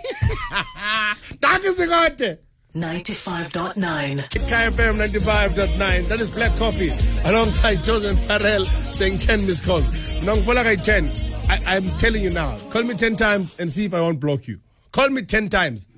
danke 1.42 1.68
sikade 1.78 2.38
95.9. 2.74 4.48
Kaya 4.48 4.70
FM 4.70 4.96
95.9. 4.96 6.08
That 6.08 6.20
is 6.20 6.30
Black 6.30 6.56
Coffee 6.56 6.90
alongside 7.24 7.82
Joseph 7.82 8.16
Pharrell 8.20 8.64
saying 8.94 9.18
10 9.18 9.46
missed 9.46 9.64
calls. 9.64 9.84
Nongfola 10.24 10.64
kay 10.64 10.76
10. 10.76 11.10
I, 11.50 11.76
I'm 11.76 11.84
telling 11.96 12.22
you 12.22 12.30
now. 12.30 12.56
Call 12.70 12.84
me 12.84 12.94
10 12.94 13.16
times 13.16 13.54
and 13.60 13.70
see 13.70 13.84
if 13.84 13.92
I 13.92 14.00
won't 14.00 14.20
block 14.20 14.48
you. 14.48 14.58
Call 14.92 15.08
me 15.10 15.22
10 15.22 15.48
times 15.48 15.88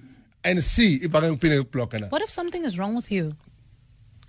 and 0.44 0.62
see 0.62 0.96
if 1.02 1.14
I 1.14 1.20
can 1.20 1.36
pin 1.38 1.52
a 1.52 1.64
block. 1.64 1.94
What 2.10 2.22
if 2.22 2.30
something 2.30 2.64
is 2.64 2.78
wrong 2.78 2.94
with 2.94 3.10
you? 3.10 3.34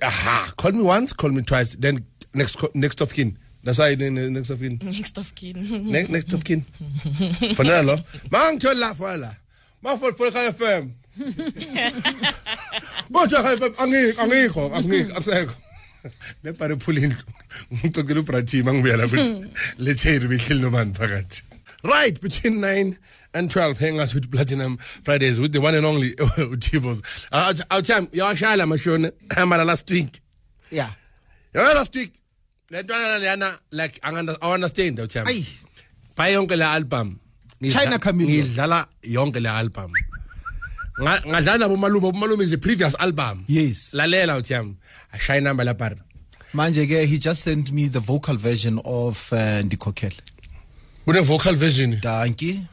Aha. 0.03 0.51
Call 0.57 0.71
me 0.71 0.83
once, 0.83 1.13
call 1.13 1.29
me 1.31 1.41
twice. 1.43 1.75
Then 1.75 2.05
next 2.33 2.75
next 2.75 3.01
of 3.01 3.13
kin. 3.13 3.37
That's 3.63 3.79
why 3.79 3.93
uh, 3.93 3.95
next 3.97 4.49
of 4.49 4.59
kin. 4.59 4.79
Next 4.83 5.17
of 5.17 5.33
kin. 5.33 5.91
next 5.91 6.09
next 6.09 6.33
of 6.33 6.43
kin. 6.43 6.61
For 6.61 7.63
Fanalo. 7.63 7.97
Mang 8.31 8.59
chola 8.59 8.93
fala. 8.93 9.37
Ma 9.81 9.95
for 9.95 10.11
for 10.11 10.29
Kaya 10.31 10.51
FM. 10.51 10.91
Moja 13.09 13.41
Kaya 13.43 13.57
FM 13.57 13.73
angikho 13.75 14.19
angikho 14.21 14.69
angikho 14.71 15.13
akusekho. 15.17 15.55
Lepare 16.43 16.75
phulini. 16.75 17.15
Ngicokela 17.73 18.19
uBrati 18.19 18.63
mangibuya 18.63 18.97
lapha 18.97 19.15
ukuthi 19.17 19.47
letheri 19.79 20.27
behleli 20.27 20.61
nomani 20.61 20.93
phakathi. 20.93 21.41
Right 21.83 22.19
between 22.21 22.61
9 22.61 22.97
and 23.35 23.51
12 23.51 23.77
hang 23.77 23.99
us 23.99 24.13
with 24.15 24.31
Platinum 24.31 24.77
Fridays 24.77 25.39
with 25.39 25.51
the 25.51 25.59
one 25.59 25.75
and 25.75 25.85
only 25.85 26.11
Utibos. 26.11 27.27
Our 27.69 27.81
time 27.81 28.07
yawashala 28.07 28.65
mashone 28.65 29.11
hamara 29.29 29.65
last 29.65 29.89
week. 29.91 30.19
Yeah. 30.71 30.89
Yeah, 31.53 31.73
last 31.73 31.93
week. 31.95 32.13
Like 32.71 32.89
I 32.91 34.09
under- 34.17 34.35
I 34.41 34.53
understand 34.53 34.97
Ucham. 34.97 35.25
Ayi. 35.25 35.43
Pha 36.15 36.23
yonke 36.23 36.57
le 36.57 36.63
album. 36.63 37.19
China 37.69 37.99
Chameleon. 37.99 38.47
Ngidlala 38.47 38.87
yonke 39.03 39.41
le 39.41 39.49
album. 39.49 39.91
Nga- 40.99 41.21
Ngadlala 41.25 41.57
nabo 41.67 41.77
malume, 41.77 42.13
malume 42.13 42.41
is 42.41 42.51
the 42.51 42.57
previous 42.57 42.95
album. 42.99 43.43
Yes. 43.47 43.91
Lalela 43.93 44.37
oh, 44.37 44.41
uthiyam. 44.41 44.75
Ashaya 45.13 45.43
number 45.43 45.65
lapha. 45.65 45.99
Manje 46.53 46.85
ke 46.87 47.05
he 47.05 47.17
just 47.17 47.43
sent 47.43 47.71
me 47.73 47.89
the 47.89 47.99
vocal 47.99 48.35
version 48.35 48.79
of 48.85 49.31
uh, 49.33 49.61
Ndikhokhele. 49.61 50.21
Kune 51.05 51.21
vocal 51.23 51.53
version. 51.53 51.91
Danki. 51.97 52.65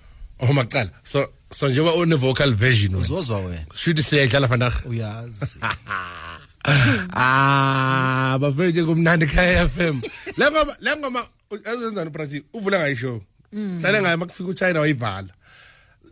Oh 0.42 0.52
maqala. 0.52 0.90
So 1.02 1.26
so 1.50 1.68
njengoba 1.68 1.94
une 2.02 2.14
vocal 2.16 2.50
version. 2.54 2.92
wena, 2.94 3.00
Uzozwa 3.04 3.38
wena. 3.40 3.66
Shuthi 3.74 4.02
siyadlala 4.02 4.46
vandag. 4.46 4.72
Uyazi. 4.86 5.56
ah 7.14 8.38
bafike 8.40 8.84
kumnandi 8.84 9.26
khaya 9.26 9.68
FM 9.68 10.00
le 10.36 10.50
ngoma 10.50 10.76
le 10.80 10.96
ngoma 10.96 11.26
ezenzani 11.50 12.10
uPrati 12.10 12.42
uvula 12.54 12.78
ngayi 12.78 12.96
show 12.96 13.20
hlale 13.52 14.00
ngayo 14.02 14.16
makufika 14.16 14.48
uChina 14.50 14.80
wayivala 14.80 15.28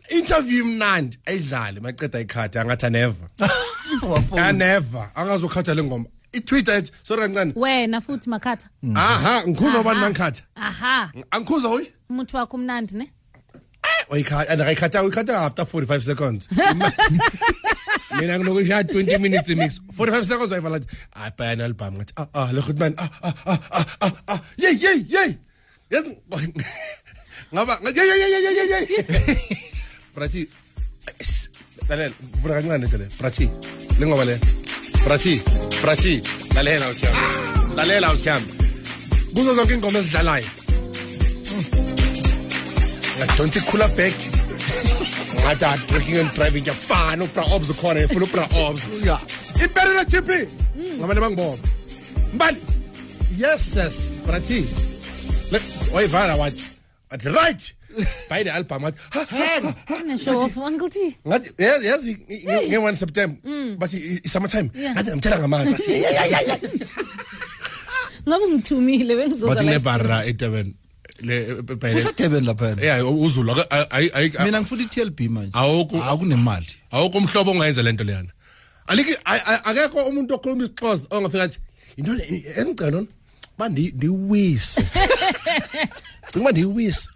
interview 0.09 0.65
mnandi 0.65 1.19
ayidlale 1.25 1.79
maqeda 1.79 2.19
ikhadi 2.19 2.57
angathi 2.59 2.89
never 2.89 3.27
Wafuna. 4.11 4.51
never 4.51 5.09
angazokhatha 5.15 5.73
le 5.75 5.83
ngoma 5.83 6.05
itwitter 6.33 6.75
ethi 6.75 6.91
sorry 7.03 7.21
kancane 7.21 7.53
Wena 7.55 8.01
futhi 8.01 8.29
makhatha. 8.29 8.67
aha 8.95 9.43
ngikhuza 9.47 9.79
ubani 9.79 9.99
mangikhatha 9.99 10.43
Aha. 10.55 11.11
angikhuza 11.31 11.67
hoyi 11.67 11.87
Umuntu 12.09 12.37
wakho 12.37 12.57
umnandi 12.57 12.97
ne? 12.97 13.11
And 14.09 14.61
akayikhatha 14.61 15.03
uyikhatha 15.03 15.45
after 15.45 15.65
45 15.65 16.03
seconds. 16.03 16.47
Mina 18.17 18.39
nginokushaya 18.39 18.83
20 18.83 19.17
minutes 19.19 19.49
mix. 19.55 19.79
45 19.97 20.25
seconds 20.25 20.51
wayivala 20.51 20.77
nje 20.79 20.87
hayi 21.11 21.31
bayana 21.37 21.65
album 21.65 21.93
ngathi 21.95 22.13
ah 22.17 22.27
ah 22.33 22.51
le 22.51 22.61
khutman 22.61 22.93
ah 22.97 23.09
ah 23.23 23.33
ah 23.45 23.59
ah 23.71 23.85
ah 24.01 24.13
ah 24.27 24.39
yey 24.57 24.75
yey 24.83 25.05
yey. 25.09 25.37
Yes 25.91 26.05
ngaba 27.53 27.79
yey 27.95 28.07
yey 28.07 28.19
yey 28.33 28.41
yey 28.47 28.67
yey 28.73 28.85
Prati 30.15 30.49
lalela 31.89 32.13
vula 32.41 32.53
kancane 32.61 32.87
tele 32.87 33.05
Prati 33.19 33.49
lengoba 33.99 34.25
le. 34.25 34.39
Prati 35.03 35.41
Prati 35.81 36.21
lalela 36.55 36.89
uthiyami 36.89 37.25
lalela 37.75 38.13
uthiyami 38.13 38.47
kuzo 39.33 39.55
zonke 39.55 39.73
ingoma 39.73 39.99
ezidlalayo 39.99 40.45
don't 43.37 43.55
ikhula 43.55 43.87
back 43.97 44.15
ngathi 45.41 45.65
heartbreaking 45.65 46.17
and 46.17 46.31
driving 46.33 46.61
ngiyafana 46.61 47.23
ubra 47.23 47.43
obs 47.55 47.69
ukhona 47.69 47.99
ngifuna 48.01 48.25
ubra 48.25 48.43
obs. 48.67 48.81
Ya 49.05 49.19
imperelo 49.63 50.03
tp 50.05 50.29
ngabantu 50.99 51.21
bangiboba 51.21 51.57
mbali 52.33 52.57
yes 53.37 53.75
yes. 53.75 53.95
Brati 54.25 54.65
wayivala 55.93 56.35
wathi 56.35 56.63
wathi 57.11 57.29
right? 57.29 57.73
By 58.29 58.43
the 58.43 58.51
album 58.53 58.83
wathi 58.83 58.97
ngathi 61.27 61.49
yazi 61.59 62.17
nge-one 62.69 62.95
september. 62.95 63.37
Bathi 63.77 63.97
i-summertime 63.97 64.69
ngathi 64.73 65.09
ngamtshela 65.09 65.39
ngamanzi 65.39 65.83
ngoba 68.27 68.45
ungithumile 68.45 69.15
bengizobathi 69.15 69.65
nebara 69.65 70.25
eturban 70.25 70.73
le 71.21 71.63
eh, 71.83 71.95
usetebeni 71.95 72.45
lapha 72.45 72.67
yena? 72.67 72.81
Yeah 72.81 73.11
uzulu 73.11 73.55
ayi 73.89 74.31
mina 74.45 74.61
ngifuna 74.61 74.83
i-TLB 74.83 75.19
manje. 75.29 75.57
Awukho 75.57 75.97
ah, 76.03 76.11
akunemali. 76.11 76.67
Awukho 76.91 77.17
umhlobo 77.17 77.51
ongayenza 77.51 77.83
lento 77.83 78.03
leyana. 78.03 78.29
Aliki 78.87 79.13
akekho 79.63 80.05
umuntu 80.09 80.33
okhuluma 80.33 80.63
isixhosa 80.63 81.07
ongafika 81.09 81.47
nje 81.47 81.59
into 81.97 82.13
le 82.13 82.23
engicela 82.57 82.91
lona 82.91 83.07
bandi 83.57 83.91
ndiwise. 83.95 84.81
Cima 86.33 86.51
ndiwise. 86.51 87.07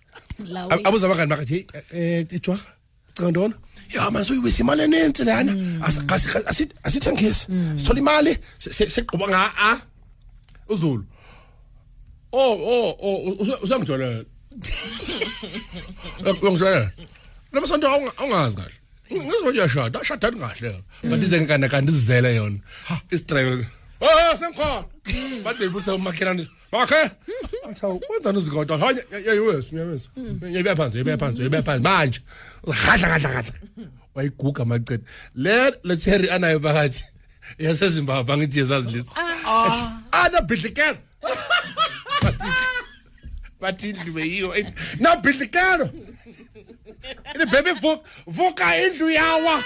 Abuza 0.85 1.05
abangani 1.05 1.29
bakathi 1.29 1.55
eh, 1.73 1.83
eh, 1.93 2.19
eh 2.19 2.27
ejwa 2.31 2.59
canga 3.13 3.31
ntona 3.31 3.55
ya 3.93 4.11
manje 4.11 4.31
uyiwise 4.33 4.61
imali 4.61 4.81
enenzi 4.83 5.23
lana 5.23 5.51
mm. 5.51 5.81
asithengisi 6.83 7.45
mm. 7.51 7.79
sithola 7.79 7.99
imali 7.99 8.37
sekugquba 8.57 9.27
nga 9.27 9.51
a 9.57 9.79
uzulu. 10.69 11.05
Oh 12.31 12.53
oh 12.73 12.95
oh 13.01 13.17
use- 13.43 13.59
usangijolela 13.63 14.23
uyangijwalela 16.41 16.91
laba 17.53 17.67
santo 17.67 17.87
awungazi 17.89 18.57
kahle 18.57 18.73
ngizothi 19.13 19.47
uyashada 19.49 20.01
ashadani 20.01 20.39
kahle 20.39 20.83
kanti 21.09 21.25
ize 21.25 21.39
nkana 21.39 21.69
kanti 21.69 21.91
izizele 21.91 22.35
yona 22.35 22.59
isitrayele 23.11 23.67
oh 24.01 24.37
sengikhona 24.39 24.83
bathi 25.43 25.59
beyibulisa 25.59 25.95
umakhelane 25.95 26.47
bakhe 26.71 27.11
athawu 27.69 27.99
kwenzani 27.99 28.37
uzikodwa 28.37 28.77
hayi 28.77 28.97
yayiwesi 29.27 29.75
uyawesa 29.75 30.09
yayibuya 30.41 30.75
phansi 30.75 30.97
yayibuya 30.97 31.17
phansi 31.17 31.41
yayibuya 31.41 31.63
phansi 31.63 31.83
manje 31.83 32.19
gadla 32.85 33.07
gadla 33.09 33.29
gadla 33.33 33.53
wayiguga 34.15 34.63
amacede 34.63 35.03
le 35.35 35.73
le 35.83 35.97
cherry 35.97 36.29
anayo 36.29 36.59
phakathi 36.59 37.03
yasezimbabwe 37.59 38.33
angithi 38.33 38.59
yezazi 38.59 38.89
lesi 38.91 39.11
ana 40.11 40.41
bhidlikelo 40.41 40.97
bathi 43.61 43.89
indlu 43.89 44.11
beyiyo 44.13 44.55
eh, 44.55 44.65
nabhidlikelo 44.99 45.89
bebe 47.51 47.71
vuka 48.27 48.77
indlu 48.77 49.09
yawa. 49.09 49.63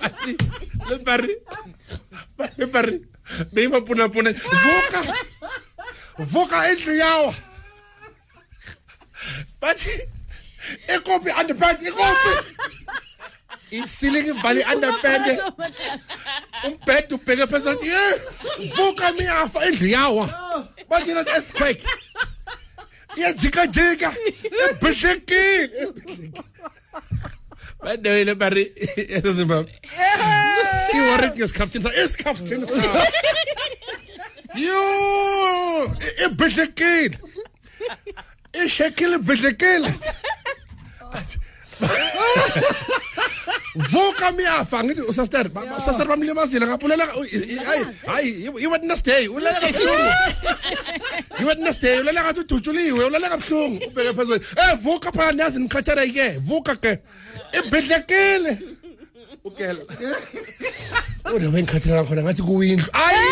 Bathi 0.00 0.36
lebari 0.88 1.36
lebari 2.58 3.06
beyimapunapuna 3.52 4.32
vuka 4.32 5.00
vuka 6.18 6.70
indlu 6.72 6.94
yawa. 6.96 7.34
Bathi 9.60 9.90
ikopi 10.94 11.30
underpant 11.40 11.82
ikopi 11.82 12.32
isiling 13.70 14.26
ivale 14.28 14.64
underpant 14.72 15.26
umbhedo 16.66 17.16
ubheke 17.16 17.46
phezulu 17.46 17.84
eh, 17.84 18.20
vuka 18.76 19.12
miyafa 19.12 19.66
indlu 19.68 19.86
yawa. 19.86 20.26
Bathi 20.90 21.14
nathi 21.14 21.30
earthquake. 21.36 21.84
Iyajikajika 23.16 24.14
ibhidlikile 24.70 25.88
badewile 27.82 28.34
bari 28.34 28.62
esezimbabwe 29.16 29.72
iwarek 30.94 31.34
ngesikhaftini 31.36 31.84
sa 31.84 31.90
isikhaftini 32.02 32.66
sa 32.66 32.72
yo 34.66 34.82
ibhidlikile 36.26 37.16
ishekile 38.64 39.14
ibhidlikile 39.16 39.90
vuka 43.74 44.32
miyafa 44.32 44.84
ngithi 44.84 45.00
usaster 45.00 45.50
usaster 45.78 46.06
bamlimazile 46.06 46.66
ngabulela 46.66 47.06
hayi 47.06 47.86
hayi 48.06 48.30
i-wednesday 48.58 49.28
ulala 49.28 49.60
kabuhlungu 49.60 50.12
i-wednesday 51.40 52.00
ulala 52.00 52.22
ngathi 52.22 52.40
udutshuliwe 52.40 53.04
ulala 53.04 53.28
kabuhlungu 53.28 53.84
ubheke 53.86 54.14
phezulu 54.14 54.40
eh 54.56 54.76
vuka 54.82 55.12
phana 55.12 55.42
yazi 55.42 55.58
nikhathaleke 55.60 56.28
vuka 56.30 56.74
ke 56.76 56.98
ibhidlekile 57.58 58.58
ukela 59.44 59.80
unewe 61.34 61.62
ngikhathalela 61.62 62.04
khona 62.04 62.22
ngathi 62.22 62.42
kuwindlu 62.42 62.90
ayi 62.92 63.26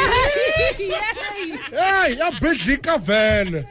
hey 1.71 2.19
yabhidlika 2.19 2.99
vele 2.99 3.65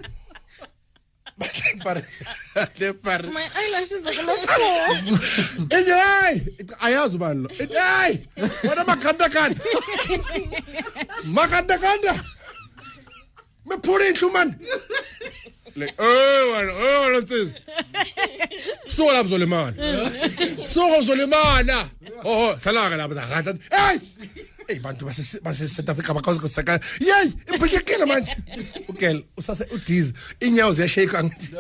Pare- 1.88 2.04
le 2.80 2.88
pare 3.06 3.28
My 3.38 3.46
eyelashes 3.60 4.04
are 4.08 4.16
gonna 4.18 4.36
fall. 4.48 4.96
ithi 5.78 5.92
hayi 5.92 6.38
ayazi 6.86 7.16
ubani 7.18 7.40
lo 7.44 7.50
ithi 7.64 7.78
hayi 7.88 8.16
wena 8.68 8.84
makandakanda 8.92 9.62
makandakanda 11.38 12.14
mephula 13.70 14.06
indlu 14.10 14.30
mani 14.36 14.54
le 15.80 15.86
eh 15.86 16.44
wena 16.52 16.74
wena 16.74 17.20
nsizwa 17.24 17.62
suka 18.96 19.12
lapho 19.14 19.28
uzolimala 19.30 19.74
suka 20.74 20.98
uzolimala 21.02 21.78
oho 22.24 22.48
hlala-ke 22.64 22.96
lapho 23.02 23.14
zakata 23.20 23.52
hey 23.78 23.98
eyi 24.68 24.80
bantu 24.80 25.06
base- 25.06 25.40
base-south 25.42 25.90
africa 25.90 26.14
bakwazi 26.14 26.40
kusaka 26.40 26.80
yeyi 27.00 27.34
ibhidlekile 27.56 28.06
manje 28.06 28.36
ugel 28.88 29.24
usase 29.38 29.64
udizi 29.72 30.14
iinyawo 30.44 30.74
ziyashake 30.74 31.18
angithi 31.18 31.56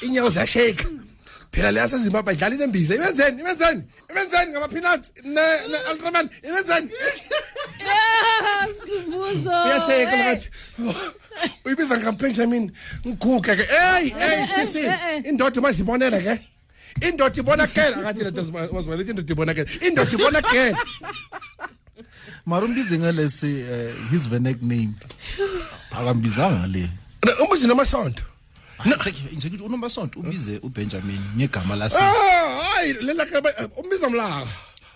inyawo 0.00 0.30
ziyashake 0.30 0.86
phela 1.52 1.70
leya 1.70 1.88
sezimbabwe 1.88 2.32
idlala 2.34 2.54
inembiza 2.54 2.94
imenzeni 2.94 3.40
imenzeni 3.40 3.82
imenzeni 4.10 4.50
ngama-peanuts. 4.52 5.12
Ne-ultraman 5.24 6.28
imenzeni. 6.48 6.88
Uyasheka 9.66 10.16
lakathi 10.16 10.48
uyibiza 11.64 11.98
ngabenjamin 11.98 12.72
ngiguge 13.06 13.56
ke. 13.56 13.64
Eyi 13.96 14.14
eyi 14.20 14.46
sisi. 14.54 14.82
indoda 15.28 15.60
umazibonele 15.60 16.20
ke. 16.20 16.34
Indoda 17.08 17.36
ibonakele. 17.40 17.96
Akathi 17.96 18.24
mazibonele 18.72 19.10
indoda 19.10 19.32
ibonakele. 19.32 19.68
Indoda 19.86 20.10
ibonakele. 20.12 20.76
Mara 22.46 22.66
umbize 22.66 22.98
ngalesi 22.98 23.62
uh, 23.62 24.10
his 24.10 24.28
venek 24.28 24.62
name. 24.62 24.94
Akambizanga 25.90 26.66
le. 26.66 26.88
Umuzi 27.44 27.66
nomasonto. 27.66 28.22
Ngisekithi 28.86 29.62
unomasonto 29.62 30.20
ubize 30.20 30.58
ubenjamin 30.62 31.20
ngegama 31.36 31.76
lasi 31.76 31.96
Ah, 31.96 32.62
hayi 32.74 32.92
lela 32.92 33.24
ke 33.26 33.38
umbiza 33.76 34.10
mlaka. 34.10 34.46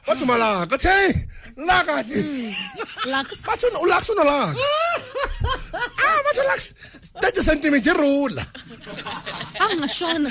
Wathi 0.07 0.25
malaka 0.25 0.75
athi 0.75 0.89
hey 0.89 1.13
laka 1.57 1.95
athi 1.97 2.23
lux 3.07 3.47
bathi 3.47 3.67
ulaks 3.83 4.09
unolaka. 4.11 4.55
Ah 5.99 6.19
bathi 6.25 6.41
ulaks 6.41 6.75
30 7.15 7.45
centimeter 7.45 7.95
irula. 7.95 8.47
Angashona. 9.61 10.31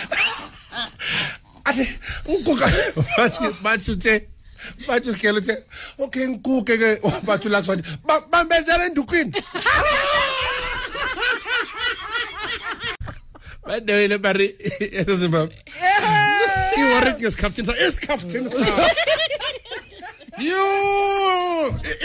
Athi 1.65 1.99
ngikuka 2.29 2.71
bathi 3.17 3.43
bathi 3.63 3.91
uthe 3.91 4.27
bathi 4.87 5.09
usikele 5.09 5.37
uthe 5.39 5.55
okay 5.97 6.27
ngikuke 6.27 6.77
ke 6.77 6.89
bathi 7.23 7.49
"Ba- 8.07 8.23
bambezela 8.31 8.85
endukwini 8.85 9.31
badewile 13.67 14.17
bari 14.17 14.47
esezimbabwe 14.99 15.55
iwarek 16.77 17.17
ngesikhaftini 17.19 17.67
sa 17.67 17.73
isikhaftini 17.87 18.49
sa. 18.49 18.89
Yo 20.49 20.63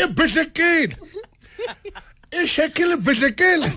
ibhidlekile 0.05 0.97
ishekile 2.45 2.95
ibhidlekile 2.95 3.69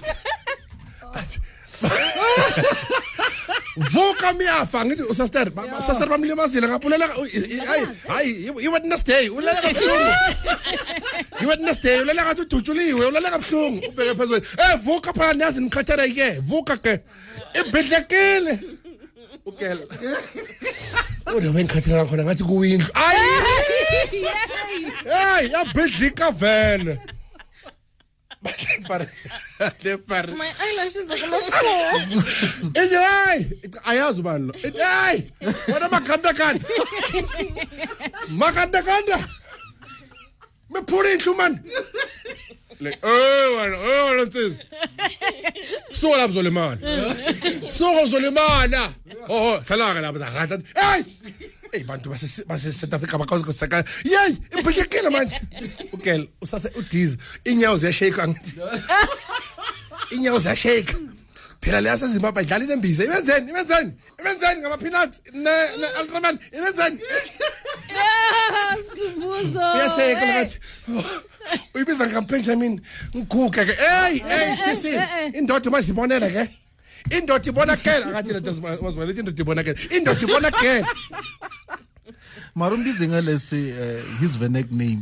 vuka 3.77 4.33
miyafa 4.33 4.85
ngithi 4.85 5.03
usaster 5.03 5.51
usaster 5.79 6.09
bamlimazile 6.09 6.67
ngabulela 6.67 7.07
hayi 7.07 7.87
hayi 8.07 8.51
i-wednesday 8.61 9.29
ulala 9.29 9.61
kabuhlungu. 9.61 10.11
I-wednesday 11.41 12.01
ulala 12.01 12.23
ngathi 12.23 12.41
udutshuliwe 12.41 13.05
ulala 13.05 13.29
kabuhlungu. 13.31 13.87
Ubheke 13.87 14.15
phezulu 14.15 14.37
eh 14.37 14.77
vuka 14.83 15.13
phana 15.13 15.45
yazi 15.45 15.61
nikhathaleke 15.61 16.31
vuka 16.31 16.77
ke. 16.77 16.99
Ibhidlekile. 17.53 18.59
Ukela. 19.45 19.81
Unewe 21.35 21.63
ngikhathalela 21.63 22.05
khona 22.05 22.23
ngathi 22.23 22.43
kuwindlu. 22.43 22.87
Ayi 22.93 23.19
hey! 25.05 25.51
Yabhidlika 25.51 26.31
vele. 26.31 26.97
Pare- 26.97 27.01
le 27.01 27.01
pare 27.01 27.22
My 30.37 30.51
eyelashes 30.63 31.09
are 31.11 31.19
gonna 31.19 31.39
fall. 31.39 31.99
ithi 32.81 32.95
hayi 32.95 33.41
ayazi 33.85 34.19
ubani 34.21 34.47
lo 34.47 34.53
ithi 34.53 34.81
hayi 34.81 35.31
wena 35.67 35.89
makandakanda 35.89 36.65
makandakanda 38.29 39.17
mephula 40.69 41.09
indlu 41.11 41.33
mani 41.35 41.59
like 42.79 42.99
oh 43.03 43.57
wena 43.57 43.77
oh 43.77 44.09
wena 44.09 44.23
nsizwa 44.25 44.65
suka 45.91 46.17
lapho 46.17 46.31
uzolimana 46.31 46.77
suka 47.77 48.01
uzolimana 48.03 48.93
oh 49.29 49.57
hlala 49.67 49.93
ke 49.93 50.01
lapho 50.01 50.19
zakhatha 50.19 50.55
hey 50.81 51.03
eyi 51.73 51.83
bantu 51.83 52.09
basesouth 52.49 52.93
africa 52.93 53.17
bakwazi 53.17 53.43
kusaka 53.43 53.83
yeyi 54.03 54.37
ibhekekile 54.59 55.09
manje 55.09 55.41
ugel 55.93 56.27
usase 56.41 56.71
udize 56.79 57.17
iinyawo 57.47 57.77
ziyasheyikha 57.77 58.23
angithi 58.23 58.51
iinyawo 60.11 60.39
ziyasheyikha 60.39 60.97
phela 61.61 61.81
leya 61.81 61.97
sezimbabwe 61.97 62.43
idlala 62.43 62.63
inembiza 62.63 63.03
ibenzeni 63.03 63.49
ibenzeni 63.51 63.91
ibenzeni 64.19 64.59
ngama-peanuts 64.61 65.17
ne-ultraman 65.43 66.35
ibenzeni 66.57 66.97
uyasheyeka 69.75 70.25
lokathi 70.25 70.57
uyibiza 71.75 72.05
ngikabenjamin 72.07 72.81
ngiguge 73.15 73.65
ke 73.65 73.75
eyi 73.93 74.17
eyi 74.33 74.57
sisi 74.63 74.91
indoda 75.37 75.69
umazibonele 75.69 76.29
ke 76.35 76.43
indoda 77.17 77.49
ibonakele 77.49 78.05
akathi 78.05 78.33
lazibona 78.33 79.11
indoda 79.11 79.41
ibonakele 79.41 79.79
indoda 79.97 80.21
ibonakele 80.21 80.85
marumbize 82.55 83.07
ngalesi 83.07 83.69
eh, 83.81 84.03
his 84.19 84.39
nickname 84.39 85.01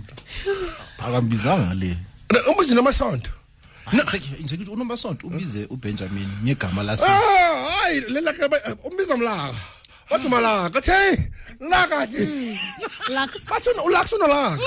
akambizanga 0.99 1.75
ngale 1.75 1.97
umbizi 2.49 2.75
nomasonto 2.75 3.31
njengithi 4.39 4.71
unomasonto 4.71 5.27
ubize 5.27 5.65
ubenjamin 5.69 6.27
ngegama 6.43 6.83
lase. 6.83 7.05
Ah, 7.05 7.71
hayi 7.81 7.99
lelaka 8.01 8.49
umbiza 8.83 9.17
mlaka. 9.17 9.53
Wathi 10.09 10.29
malaka 10.29 10.81
hey 10.81 11.15
hmm. 11.15 11.69
laka 11.69 12.05
nje 12.05 12.57
laks 13.09 13.45
bathi 13.49 13.69
ulaks 13.85 14.13
unolaka. 14.13 14.57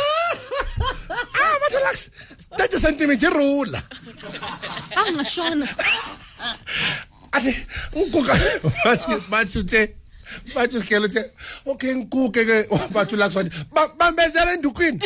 Ah 1.35 1.55
bathi 1.61 1.79
laks 1.85 2.11
30 2.51 3.19
cm 3.19 3.31
rula. 3.35 3.83
Angashona. 4.97 5.69
Athi 7.35 7.57
ngikuka 7.97 8.35
bathi 8.85 9.13
bathi 9.31 9.59
uthe 9.59 9.95
bathi 10.55 10.77
usikele 10.77 11.05
uthe 11.07 11.25
okay 11.67 11.95
ngikuke 11.95 12.45
ke 12.45 12.67
oh, 12.71 12.89
bathi 12.93 13.15
ulax 13.15 13.37
wathi 13.37 13.51
bambezela 13.99 14.53
endukwini 14.53 15.01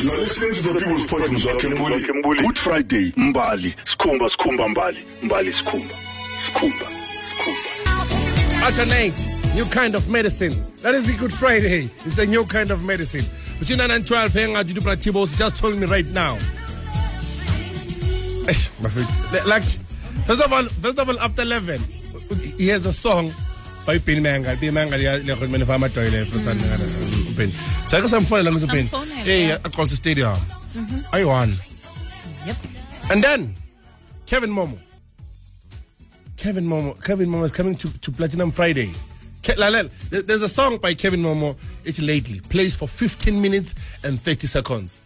You're 0.00 0.16
listening 0.18 0.52
to 0.54 0.62
the 0.62 0.74
People's 0.78 1.06
Poet 1.06 1.30
Mzwakhe 1.30 1.68
Mbuli. 1.68 2.38
Good 2.38 2.56
Friday, 2.56 3.12
Mbali. 3.16 3.74
Skhumba, 3.84 4.28
Skhumba, 4.30 4.68
Mbali. 4.68 5.04
Mbali, 5.22 5.52
Skhumba. 5.52 5.94
Skhumba. 6.46 6.86
Skhumba. 7.34 7.78
alternate 8.62 9.26
new 9.54 9.64
kind 9.66 9.94
of 9.94 10.08
medicine 10.10 10.52
that 10.82 10.94
is 10.94 11.14
a 11.14 11.18
good 11.18 11.32
friday 11.32 11.88
it's 12.04 12.18
a 12.18 12.26
new 12.26 12.44
kind 12.44 12.70
of 12.70 12.84
medicine 12.84 13.24
between 13.58 13.78
9 13.78 13.90
and 13.90 14.06
12 14.06 14.32
hang 14.32 14.56
out 14.56 14.66
you 14.68 14.74
do 14.74 14.80
just 14.80 15.56
told 15.56 15.76
me 15.78 15.86
right 15.86 16.06
now 16.06 16.36
like 19.46 19.62
first 20.26 20.40
of 20.44 20.52
all 20.52 20.64
first 20.64 20.98
of 20.98 21.08
all 21.08 21.18
after 21.20 21.42
11 21.42 21.80
he 22.58 22.68
has 22.68 22.84
a 22.86 22.92
song 22.92 23.30
by 23.86 23.98
Penny 23.98 24.20
Mangal 24.20 24.56
Penny 24.56 24.72
Mangal 24.72 25.00
ya 25.00 25.12
le 25.16 25.34
khona 25.36 25.66
fa 25.66 25.78
ma 25.78 25.88
toile 25.88 26.24
frutan 26.26 26.56
ngana 26.56 26.86
Penny 27.36 27.52
sa 27.86 28.00
ka 28.00 28.08
samfonela 28.08 28.50
ngise 28.50 28.68
Penny 28.68 28.88
Samfonela, 28.88 29.26
eh 29.28 29.48
yeah. 29.48 29.64
at 29.64 29.72
Colsa 29.72 29.96
Stadium 29.96 30.36
I 31.12 31.24
won 31.24 31.52
Yep. 32.46 32.56
and 33.12 33.20
then 33.22 33.54
Kelvin 34.26 34.50
Momo 34.50 34.78
Kelvin 36.38 36.64
Momo. 36.64 36.94
Kelvin 37.04 37.28
Momo 37.28 37.44
is 37.44 37.50
coming 37.52 37.74
to, 37.76 37.90
to 38.00 38.12
Platinum 38.12 38.52
Friday. 38.52 38.92
Lalel, 39.56 39.90
there's 40.10 40.42
a 40.42 40.48
song 40.48 40.76
by 40.78 40.94
Kelvin 40.94 41.20
Momo. 41.22 41.56
It's 41.84 42.00
lately 42.00 42.38
plays 42.40 42.76
for 42.76 42.86
15 42.86 43.40
minutes 43.42 43.74
and 44.04 44.20
30 44.20 44.46
seconds. 44.46 45.02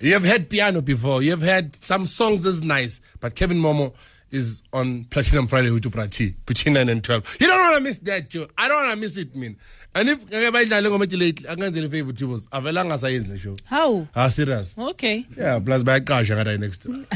You 0.00 0.12
have 0.14 0.24
heard 0.24 0.48
piano 0.50 0.80
before. 0.82 1.22
You 1.22 1.30
have 1.30 1.42
heard 1.42 1.74
some 1.76 2.06
songs 2.06 2.44
that's 2.44 2.62
nice, 2.62 3.00
but 3.20 3.34
Kelvin 3.34 3.58
Momo 3.58 3.94
is 4.30 4.62
on 4.72 5.04
Platinum 5.04 5.46
Friday 5.46 5.70
with 5.70 5.84
Uprati 5.84 6.34
between 6.44 6.74
9 6.74 6.88
and 6.88 7.04
12. 7.04 7.36
You 7.40 7.46
don't 7.46 7.60
want 7.60 7.76
to 7.76 7.82
miss 7.82 7.98
that, 7.98 8.28
Joe. 8.28 8.46
I 8.58 8.66
don't 8.68 8.78
want 8.82 8.94
to 8.94 8.98
miss 8.98 9.16
it, 9.16 9.34
man. 9.36 9.56
And 9.94 10.08
if 10.08 10.24
ngeke 10.26 10.50
bayidlale 10.50 10.88
ngoba 10.90 11.06
lately, 11.18 11.32
angenzele 11.48 11.88
favor 11.88 12.12
Tubos. 12.12 12.48
Avelanga 12.48 12.98
sayenze 12.98 13.28
le 13.30 13.38
show. 13.38 13.54
How? 13.66 14.08
Ah, 14.16 14.26
serious. 14.28 14.74
Okay. 14.76 15.24
Yeah, 15.36 15.60
plus 15.60 15.84
bayaqasha 15.84 16.34
ngada 16.36 16.58
next 16.58 16.78
door. 16.78 16.96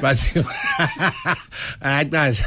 but 0.00 0.16
bayaqasha. 1.82 2.44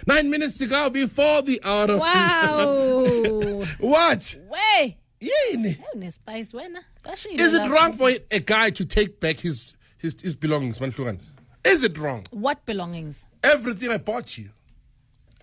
Nine 0.06 0.30
minutes 0.30 0.56
to 0.58 0.66
go 0.66 0.88
before 0.88 1.42
the 1.42 1.60
hour 1.64 1.90
of 1.92 1.98
Wow. 2.00 3.64
what? 3.80 4.36
Way. 4.48 4.96
Yini? 5.20 5.76
Wena. 5.96 6.80
Is 7.06 7.54
it 7.54 7.70
wrong 7.70 7.92
for 7.92 8.10
a 8.30 8.40
guy 8.40 8.70
to 8.70 8.84
take 8.84 9.20
back 9.20 9.36
his 9.36 9.76
his, 9.98 10.20
his 10.20 10.36
belongings, 10.36 10.78
Manhlukan? 10.78 11.18
Is 11.66 11.82
it 11.84 11.98
wrong? 11.98 12.24
What 12.30 12.64
belongings? 12.66 13.26
Everything 13.42 13.90
I 13.90 13.96
bought 13.98 14.38
you. 14.38 14.50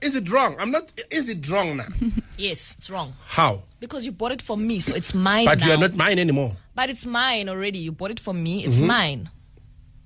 Is 0.01 0.15
it 0.15 0.29
wrong? 0.31 0.55
I'm 0.59 0.71
not. 0.71 0.91
Is 1.11 1.29
it 1.29 1.49
wrong 1.49 1.77
now? 1.77 1.85
Yes, 2.37 2.75
it's 2.77 2.89
wrong. 2.89 3.13
How? 3.27 3.63
Because 3.79 4.05
you 4.05 4.11
bought 4.11 4.33
it 4.33 4.41
for 4.41 4.57
me, 4.57 4.79
so 4.81 4.93
it's 4.93 5.13
mine 5.13 5.45
But 5.45 5.59
now. 5.61 5.67
you 5.67 5.71
are 5.73 5.77
not 5.77 5.95
mine 5.95 6.19
anymore. 6.19 6.55
But 6.75 6.89
it's 6.89 7.05
mine 7.05 7.47
already. 7.47 7.79
You 7.79 7.93
bought 7.93 8.11
it 8.11 8.19
for 8.19 8.33
me. 8.33 8.63
It's 8.65 8.75
Mm-hmm. 8.77 8.87
mine. 8.87 9.29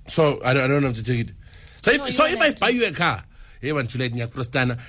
So 0.06 0.40
I 0.44 0.54
don't, 0.54 0.64
I 0.64 0.68
don't 0.68 0.82
have 0.84 0.94
to 0.94 1.02
take 1.04 1.20
it. 1.28 1.32
So 1.76 1.90
if, 1.90 1.98
No, 1.98 2.06
you 2.06 2.12
so 2.12 2.24
if 2.26 2.40
I 2.40 2.50
to. 2.52 2.60
buy 2.60 2.68
you 2.68 2.86
a 2.86 2.92
car, 2.92 3.24
hey 3.60 3.72
man, 3.72 3.86
tule 3.88 4.08
nyak 4.10 4.28
frostana. 4.32 4.80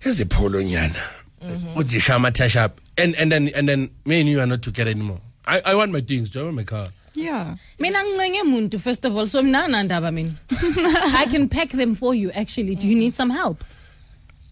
Here's 0.00 0.20
a 0.20 0.26
polo 0.26 0.58
nyana. 0.60 1.21
Mm-hmm. 1.42 1.78
Ujishama 1.78 2.32
tash 2.32 2.56
up. 2.56 2.80
And 2.98 3.14
and 3.16 3.30
then 3.32 3.48
and 3.56 3.68
then 3.68 3.90
me 4.04 4.20
and 4.20 4.28
you 4.28 4.40
are 4.40 4.46
not 4.46 4.62
together 4.62 4.90
anymore. 4.90 5.20
I, 5.46 5.60
I 5.64 5.74
want 5.74 5.90
my 5.92 6.00
things, 6.00 6.30
do 6.30 6.40
I 6.40 6.44
want 6.44 6.56
my 6.56 6.64
car. 6.64 6.88
Yeah. 7.14 7.56
Mina 7.78 7.98
ngincenge 7.98 8.42
muntu 8.44 8.80
first 8.80 9.04
of 9.04 9.16
all 9.16 9.26
so 9.26 9.42
mina 9.42 9.66
nandaba 9.68 10.12
mina. 10.14 10.32
I 11.18 11.26
can 11.30 11.48
pack 11.48 11.70
them 11.70 11.94
for 11.94 12.14
you 12.14 12.30
actually. 12.32 12.74
Do 12.74 12.86
you 12.88 12.94
need 12.94 13.12
some 13.14 13.30
help? 13.30 13.64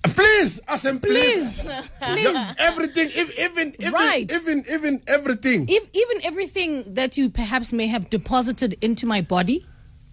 Please, 0.03 0.61
Asem, 0.66 1.00
please. 1.03 1.61
Please. 1.61 1.90
Please. 2.00 2.55
Everything, 2.59 3.09
if, 3.12 3.38
even, 3.38 3.74
even, 3.79 3.92
Right. 3.92 4.33
even, 4.33 4.64
even, 4.72 5.03
everything. 5.07 5.66
If 5.68 5.88
even 5.92 6.24
everything 6.24 6.94
that 6.94 7.18
you 7.18 7.29
perhaps 7.29 7.72
may 7.72 7.87
have 7.87 8.09
deposited 8.09 8.76
into 8.81 9.05
my 9.07 9.20
body, 9.20 9.66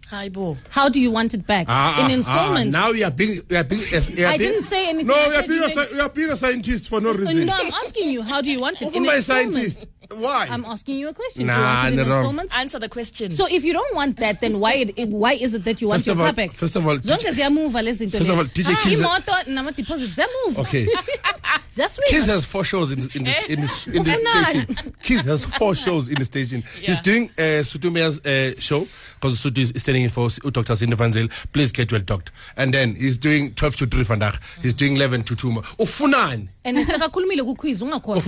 Hi, 0.10 0.30
Bo. 0.30 0.58
how 0.70 0.88
do 0.88 1.02
you 1.02 1.12
want 1.12 1.34
it 1.34 1.46
back? 1.46 1.66
Ah, 1.68 2.00
In 2.06 2.12
ah, 2.12 2.14
installments. 2.16 2.74
ah, 2.76 2.80
now 2.80 2.92
you 2.92 3.04
are 3.04 3.12
being, 3.12 3.42
you 3.50 3.58
are 3.58 3.64
being, 3.66 3.82
you 3.82 3.98
are 4.26 4.30
I 4.30 4.38
being- 4.38 4.52
didn't 4.52 4.62
say 4.62 4.88
anything. 4.88 5.08
No, 5.08 5.16
you 5.16 5.34
are 5.36 5.44
being, 5.48 5.64
a, 5.64 5.96
you 5.96 6.02
are 6.02 6.10
being 6.10 6.30
a 6.30 6.38
scientist 6.38 6.88
for 6.88 7.02
no 7.02 7.12
reason. 7.14 7.46
No, 7.46 7.54
I'm 7.54 7.74
asking 7.74 8.10
you, 8.12 8.22
how 8.22 8.40
do 8.42 8.50
you 8.50 8.62
want 8.62 8.82
it? 8.82 8.86
Over 8.88 8.96
In 8.98 9.04
my 9.04 9.16
installments. 9.16 9.58
scientist. 9.58 9.88
Why? 10.16 10.48
I'm 10.50 10.66
asking 10.66 10.96
you 11.00 11.10
a 11.10 11.14
question. 11.14 11.48
Nah, 11.48 11.56
you 11.90 11.98
want 11.98 12.10
it 12.10 12.32
in 12.32 12.36
no, 12.36 12.44
Answer 12.56 12.80
the 12.80 12.90
question. 12.90 13.32
So 13.32 13.46
if 13.50 13.64
you 13.64 13.74
don't 13.74 13.96
want 13.96 14.18
that, 14.20 14.40
then 14.42 14.60
why 14.60 14.74
it, 14.76 14.94
it- 14.98 15.10
why 15.10 15.34
is 15.34 15.54
it 15.54 15.64
that 15.66 15.82
you 15.82 15.88
want 15.90 16.00
First 16.00 16.08
your 16.08 16.14
of 16.16 16.20
all- 16.22 16.26
car 16.28 16.34
back? 16.34 16.52
first 16.52 16.76
of 16.76 16.86
all, 16.88 16.98
zonke 16.98 17.32
ziyamuva 17.32 17.82
lezi 17.82 18.06
zinto 18.06 18.18
First 18.18 18.30
of 18.30 18.36
lezi. 18.36 18.40
all, 18.40 18.46
DJ 18.46 18.68
Ah, 18.70 18.76
Keys- 18.84 19.00
imoto 19.00 19.52
nama 19.54 19.72
deposit 19.72 20.12
ziyamuva. 20.14 20.62
Okay. 20.62 20.86
Ziyaswing. 21.72 22.08
Kids 22.10 22.28
has 22.28 22.46
four 22.46 22.64
shows 22.66 22.92
in 22.92 23.00
this 23.00 23.16
in 23.16 23.24
this 23.24 23.44
in 23.50 23.62
this, 23.62 23.88
in 23.88 24.04
this 24.04 24.22
station. 24.32 24.94
Kids 25.02 25.24
has 25.26 25.46
four 25.46 25.76
shows 25.76 26.08
in 26.08 26.16
the 26.16 26.26
station. 26.26 26.64
He's 26.82 26.98
doing 27.00 27.30
uh, 27.38 27.62
Sutumea's 27.64 28.20
uh, 28.26 28.60
show 28.60 28.80
because 29.20 29.38
Sutu 29.40 29.60
is 29.60 29.70
standing 29.82 30.04
in 30.04 30.10
for 30.10 30.28
Dr. 30.52 30.76
Cindy 30.76 30.96
Van 30.96 31.12
Zyl. 31.12 31.28
Please 31.54 31.72
get 31.72 31.92
well 31.92 32.02
talked. 32.02 32.32
And 32.58 32.74
then 32.74 32.96
he's 32.96 33.18
doing 33.20 33.54
12 33.54 33.76
to 33.78 33.86
3 33.86 34.04
vandag. 34.06 34.40
He's 34.64 34.74
doing 34.74 34.96
11 34.96 35.24
to 35.26 35.36
2. 35.36 35.48
Ufunani? 35.80 36.48
And 36.66 36.78
sekakhulumile 36.78 37.44
kuquiz 37.44 37.82
ungakhona. 37.82 38.22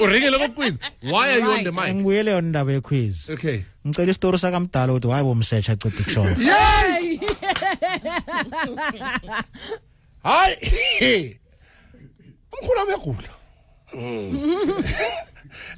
Uringile 0.00 0.38
kuquiz. 0.48 0.78
Why 1.02 1.12
are 1.12 1.12
you 1.12 1.15
on 1.15 1.15
the 1.64 1.72
mic? 1.72 1.94
ngibuyele 1.94 2.30
yona 2.30 2.46
indaba 2.46 2.72
yequiz 2.72 3.30
Okay. 3.30 3.62
ngicela 3.86 4.10
isitori 4.10 4.38
sakamdala 4.38 4.92
ukuthi 4.92 5.08
hayi 5.10 5.24
bomsearch 5.24 5.68
acede 5.70 6.02
kushona 6.04 6.36
Yay! 6.50 7.20
Hi. 10.24 11.38
Umkhulu 12.52 12.80
uyagula. 12.88 13.28
Mm. 13.94 14.84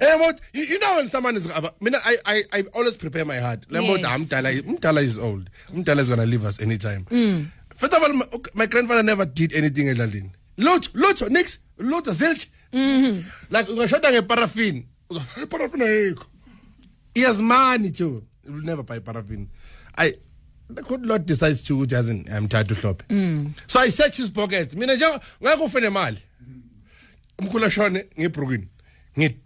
Eh 0.01 0.19
but 0.19 0.41
you, 0.55 0.65
you 0.65 0.79
know 0.79 0.97
when 0.97 1.09
someone 1.11 1.37
is 1.37 1.47
aba- 1.57 1.75
mina 1.81 1.99
I 2.05 2.17
I 2.27 2.43
I 2.53 2.63
always 2.75 2.97
prepare 2.97 3.25
my 3.25 3.37
heart. 3.37 3.69
Lembo 3.69 3.97
Yes. 3.99 4.07
Mdala 4.07 4.51
Mdala 4.63 5.01
is 5.03 5.19
old. 5.19 5.51
Mdala 5.75 6.01
is 6.01 6.09
going 6.09 6.21
to 6.21 6.27
leave 6.27 6.45
us 6.45 6.61
anytime. 6.63 7.05
Mm. 7.11 7.47
First 7.75 7.95
of 7.95 8.03
all 8.03 8.13
my, 8.13 8.25
my 8.55 8.67
grandfather 8.67 9.03
never 9.03 9.25
did 9.27 9.53
anything 9.55 9.87
edlalini. 9.89 10.31
Lutho 10.59 10.89
lutho 10.95 11.29
nix 11.31 11.59
lutho 11.79 12.13
zilch. 12.13 12.47
Mm-hmm. 12.73 13.29
Like 13.51 13.69
ungashota 13.69 14.11
ngeparaffin. 14.13 14.85
Uzo 15.11 15.47
paraffin 15.49 15.83
ayikho. 15.83 16.27
He 17.15 17.23
has 17.23 17.41
money 17.41 17.91
too. 17.91 18.23
He 18.45 18.51
will 18.51 18.63
never 18.63 18.83
buy 18.83 18.99
paraffin. 18.99 19.49
I 19.97 20.13
the 20.71 20.83
good 20.83 21.05
Lord 21.07 21.27
decides 21.27 21.63
to 21.63 21.77
ukuthi 21.77 21.95
yazi 21.95 22.33
I'm 22.33 22.49
tired 22.49 22.69
to 22.69 22.75
shop. 22.75 23.03
So 23.67 23.81
I 23.81 23.89
search 23.89 24.19
his 24.19 24.31
pockets. 24.31 24.75
Mina 24.75 24.97
nje 24.97 25.21
ngeke 25.43 25.63
ufene 25.63 25.87
imali. 25.87 26.19
Umkhulu 27.39 27.71
shone 27.71 28.05
ngebrooklyn. 28.19 28.69
Ngit 29.17 29.37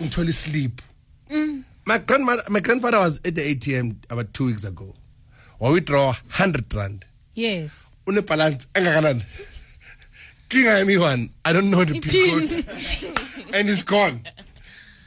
ngithola 0.00 0.32
sleep. 0.32 0.82
Mm. 1.30 1.64
My 1.86 1.98
grandmother 1.98 2.42
my 2.50 2.60
grandfather 2.60 2.98
was 2.98 3.20
at 3.24 3.34
the 3.34 3.54
ATM 3.54 3.96
about 4.10 4.32
2 4.34 4.46
weeks 4.46 4.64
ago. 4.64 4.94
Wa 5.58 5.72
withdraw 5.72 6.12
100 6.12 6.74
rand. 6.74 7.06
Yes. 7.34 7.96
Une 8.06 8.20
balance 8.20 8.66
engakanani? 8.74 9.22
Kinga 10.48 10.80
yami 10.80 10.98
one. 11.00 11.30
I 11.44 11.52
don't 11.52 11.70
know 11.70 11.84
the 11.84 12.00
pin 12.00 12.40
code. 12.40 13.54
and 13.54 13.68
it's 13.68 13.82
gone. 13.82 14.26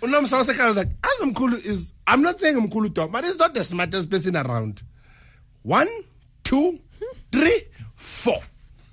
Unomsa 0.03 0.37
wasekhaya 0.37 0.67
was 0.67 0.75
like, 0.77 0.89
"Azo 1.03 1.31
Mkulu 1.31 1.65
is, 1.65 1.93
I'm 2.05 2.21
not 2.21 2.39
saying 2.39 2.55
Mkulu 2.55 2.93
Tom, 2.93 3.11
but 3.11 3.23
he's 3.23 3.39
not 3.39 3.53
the 3.53 3.63
smartest 3.63 4.09
person 4.09 4.35
around. 4.35 4.81
One, 5.63 5.87
two, 6.43 6.79
three, 7.31 7.61
four. 7.95 8.37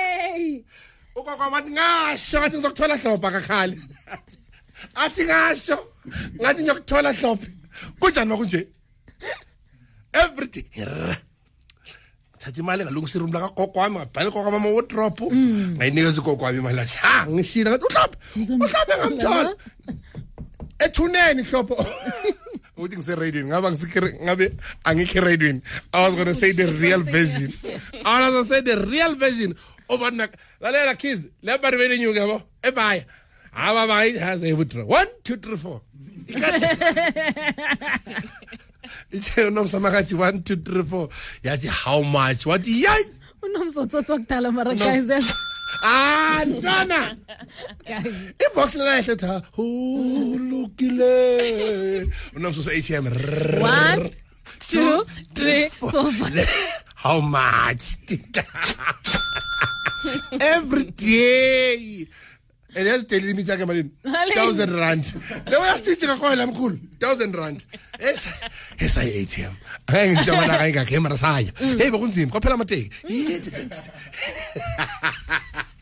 ukwakwa 1.15 1.47
wathi 1.47 1.71
ngasho 1.71 2.39
ngathi 2.39 2.57
ngizokuthola 2.57 2.97
hlopha 2.97 3.31
kakhali 3.31 3.81
athi 5.03 5.23
ngasho 5.23 5.77
ngathi 6.41 6.61
ngiyokuthola 6.61 7.13
hlophe 7.13 7.47
kunjani 7.99 8.29
makunje 8.29 8.67
everyday 10.13 10.65
thatha 12.41 12.57
mm. 12.57 12.63
imali 12.63 12.81
engalungisa 12.81 13.19
irum 13.19 13.33
lakagogo 13.33 13.79
wami 13.79 13.95
ngabhala 13.95 14.29
igogo 14.29 14.49
ama-wodrop 14.49 15.21
ngayinikeza 15.77 16.21
imali 16.57 16.79
athi 16.79 16.97
ha 16.97 17.27
ngathi 17.29 17.61
uhlophe 17.61 18.17
uhlophe 18.35 18.93
ngamthola. 18.97 19.55
Ethuneni 20.85 21.43
hlopho. 21.43 21.75
Ukuthi 22.77 22.97
ngise-radioini 22.97 23.49
ngaba 23.49 23.71
ngabe 24.23 24.51
angikho 24.83 25.19
i 25.93 26.01
was 26.01 26.15
gonna 26.15 26.33
say 26.33 26.51
the 26.51 26.65
real 26.81 27.03
version 27.15 27.51
i 28.05 28.21
was 28.21 28.33
gonna 28.33 28.45
say 28.45 28.61
the 28.61 28.75
real 28.87 29.13
version 29.15 29.55
over 29.89 30.05
oh, 30.05 30.09
nak 30.09 30.31
lalela 30.61 30.97
kids 30.97 31.27
le 31.43 31.57
bari 31.57 31.77
benenyuke 31.77 32.17
yabo. 32.17 32.41
Ebaya. 32.63 33.05
Haba 33.51 33.87
bayihaze 33.87 34.49
ebudra 34.49 34.85
one 34.85 35.07
two 35.23 35.35
three 35.35 35.57
four 35.57 35.81
ithe 39.11 39.45
unomsama 39.47 39.91
kathi 39.91 40.15
one 40.15 40.39
two 40.43 40.55
three 40.55 40.83
four. 40.83 41.09
Yathi 41.43 41.67
how 41.67 42.01
much? 42.01 42.45
Wathi 42.45 42.83
yayi 42.83 43.05
unomzotsotso 43.41 44.17
kudala 44.19 44.51
mara 44.53 44.75
guys. 44.75 45.33
Ah 45.83 46.43
ntwana 46.45 47.15
ibox 48.45 48.75
lelahle 48.75 49.15
tha 49.15 49.41
ulukile. 49.57 51.11
Unomsusa 52.35 52.71
atm 52.71 53.07
one 53.61 54.09
two 54.59 55.03
three 55.33 55.69
four. 55.69 56.11
how 56.95 57.19
much? 57.21 57.95
Every 60.41 60.83
day 60.91 62.05
and 62.75 62.87
yazi 62.87 63.07
daily 63.07 63.27
limit 63.27 63.45
yakhe 63.47 63.65
malini? 63.65 63.89
Thousand 64.33 64.71
rand. 64.75 65.03
Leyo 65.45 65.65
yasititshe 65.65 66.07
kakhona 66.07 66.47
mkhulu 66.47 66.79
thousand 66.99 67.35
rand. 67.35 67.65
Esayi 68.77 69.21
atm 69.23 69.53
angeke 69.87 70.15
ngitsho 70.15 70.33
amalanga 70.33 70.67
engakhe 70.67 70.99
mara 70.99 71.17
saya 71.17 71.51
mm. 71.61 71.77
heyi 71.77 71.91
bekunzima 71.91 72.31
kwaphela 72.31 72.55
amateki 72.55 72.89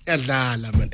yadlala 0.07 0.71
man. 0.77 0.89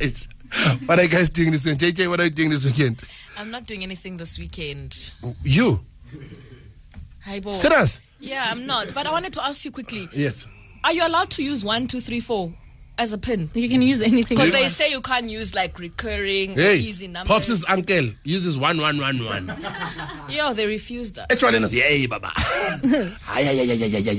What 0.86 1.00
are 1.00 1.04
you 1.04 1.10
guys 1.10 1.30
doing 1.30 1.52
this 1.52 1.66
weekend? 1.66 1.96
Jj 1.96 2.08
what 2.10 2.20
are 2.20 2.26
you 2.26 2.30
doing 2.30 2.50
this 2.50 2.66
weekend? 2.66 3.02
I'm 3.38 3.52
not 3.52 3.66
doing 3.66 3.84
anything 3.84 4.18
this 4.18 4.40
weekend. 4.40 5.16
you? 5.44 5.80
Hi, 7.24 7.40
Bo. 7.40 7.52
serious? 7.52 8.02
Yeah, 8.20 8.48
I'm 8.50 8.66
not. 8.66 8.94
But 8.94 9.08
I 9.08 9.12
wanted 9.12 9.34
to 9.34 9.44
ask 9.44 9.66
you 9.66 9.72
quickly: 9.72 10.08
yes. 10.14 10.46
Are 10.84 10.94
you 10.94 11.06
allowed 11.06 11.32
to 11.32 11.44
use 11.44 11.64
one, 11.66 11.88
two, 11.88 12.00
three, 12.00 12.20
four 12.20 12.54
as 12.98 13.14
a 13.14 13.18
pin. 13.18 13.50
You 13.54 13.70
can 13.70 13.82
use 13.82 14.02
anything. 14.02 14.38
Because 14.38 14.52
they 14.52 14.66
say 14.68 14.92
you 14.92 15.02
can't 15.02 15.30
use 15.30 15.54
like 15.56 15.80
recurring 15.80 16.54
hey, 16.54 16.78
easy 16.78 17.08
numbers. 17.08 17.28
Pops's 17.28 17.66
uncle 17.70 18.10
uses 18.24 18.58
one 18.58 18.80
one 18.80 19.00
one 19.00 19.24
one. 19.26 19.54
Yo, 20.30 20.54
they 20.54 20.68
refused 20.68 21.16
that. 21.16 21.32
Actually, 21.32 21.60
yeah, 21.72 22.08
baba. 22.08 22.32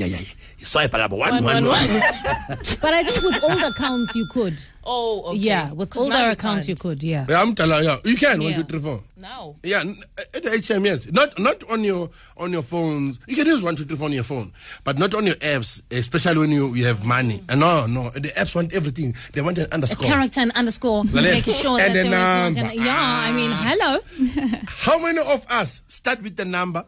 Yeah. 0.06 0.18
Swipe 0.66 0.92
alabo. 0.94 1.16
One, 1.16 1.42
one, 1.42 1.44
One, 1.44 1.64
one. 1.64 1.72
one, 1.72 1.78
but 2.82 2.92
i 2.94 3.02
think 3.04 3.22
with 3.24 3.42
old 3.44 3.62
accounts 3.72 4.14
you 4.14 4.26
could 4.32 4.56
Oh, 4.88 5.30
okay. 5.30 5.38
yeah 5.38 5.72
with 5.72 5.90
'Cause 5.90 6.06
now 6.06 6.14
older 6.14 6.26
you 6.26 6.32
accounts 6.32 6.68
you 6.68 6.74
can't. 6.76 6.82
could 6.82 7.02
yeah 7.02 7.26
Yeah, 7.28 7.42
I'm 7.42 7.56
telling 7.56 7.84
you, 7.84 7.96
you 8.04 8.16
can 8.16 8.38
one, 8.40 8.50
Yeah. 8.52 8.56
two, 8.58 8.64
three, 8.64 8.78
four. 8.80 9.02
Now. 9.16 9.56
Yeah, 9.64 9.80
n- 9.80 9.96
at 10.34 10.42
the 10.44 10.50
ATM, 10.50 10.84
yes. 10.84 11.10
Not 11.10 11.36
not 11.40 11.58
on 11.70 11.82
your 11.82 12.08
on 12.36 12.52
your 12.52 12.62
phones. 12.62 13.18
You 13.26 13.34
can 13.34 13.46
use 13.46 13.64
one, 13.64 13.74
two, 13.74 13.84
three, 13.84 13.96
four 13.96 14.06
on 14.06 14.12
your 14.12 14.22
phone, 14.22 14.52
but 14.84 14.96
not 14.96 15.12
on 15.16 15.26
your 15.26 15.34
apps, 15.42 15.82
especially 15.90 16.38
when 16.38 16.52
you, 16.52 16.72
you 16.76 16.84
have 16.86 17.04
money. 17.04 17.42
And 17.48 17.58
no, 17.60 17.86
no, 17.86 18.10
the 18.10 18.28
apps 18.38 18.54
want 18.54 18.74
everything. 18.76 19.12
They 19.32 19.42
want 19.42 19.58
an 19.58 19.66
underscore. 19.72 20.06
character 20.06 20.40
and 20.42 20.52
underscore 20.52 21.02
Lalela. 21.02 21.34
making 21.34 21.54
sure 21.54 21.80
And 21.80 21.92
that 21.96 22.04
the 22.04 22.04
there 22.04 22.04
is 22.04 22.10
not 22.10 22.44
number. 22.44 22.60
gonna, 22.60 22.74
yeah 22.86 23.22
i 23.26 23.32
mean 23.32 23.50
ah. 23.52 23.64
hello 23.66 24.60
How 24.86 24.98
many 25.02 25.18
of 25.18 25.44
us 25.50 25.82
start 25.88 26.22
with 26.22 26.36
the 26.36 26.44
number? 26.44 26.84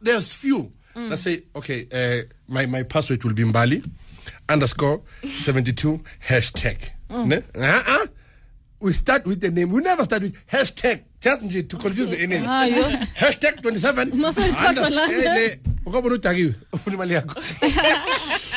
There's 0.00 0.34
few. 0.34 0.72
Let's 0.94 1.22
say, 1.22 1.40
okay, 1.54 1.86
uh, 1.92 2.22
my, 2.48 2.66
my 2.66 2.82
password 2.82 3.22
will 3.24 3.34
be 3.34 3.44
Mbali 3.44 3.84
underscore 4.48 5.00
72 5.24 6.00
hashtag. 6.28 6.90
Ne? 7.10 7.36
Uh-uh. 7.54 8.06
We 8.80 8.92
start 8.92 9.24
with 9.26 9.40
the 9.40 9.50
name. 9.50 9.70
We 9.72 9.82
never 9.82 10.04
start 10.04 10.22
with 10.22 10.46
hashtag. 10.48 11.02
Just 11.20 11.50
to 11.68 11.76
confuse 11.76 12.08
the 12.16 12.26
name. 12.26 12.44
Ah, 12.46 12.64
yo. 12.64 12.82
Hashtag 13.16 13.60
27. 13.62 14.16
Must 14.20 14.38
we 14.38 14.50
pass 14.52 14.78
Unders- 14.78 14.92
along? 14.92 15.10
eh, 15.10 15.34
le- 15.34 15.58
ukabona 15.86 16.14
udakiwe 16.14 16.54
ufuna 16.72 16.94
imali 16.96 17.14
yakho 17.14 17.34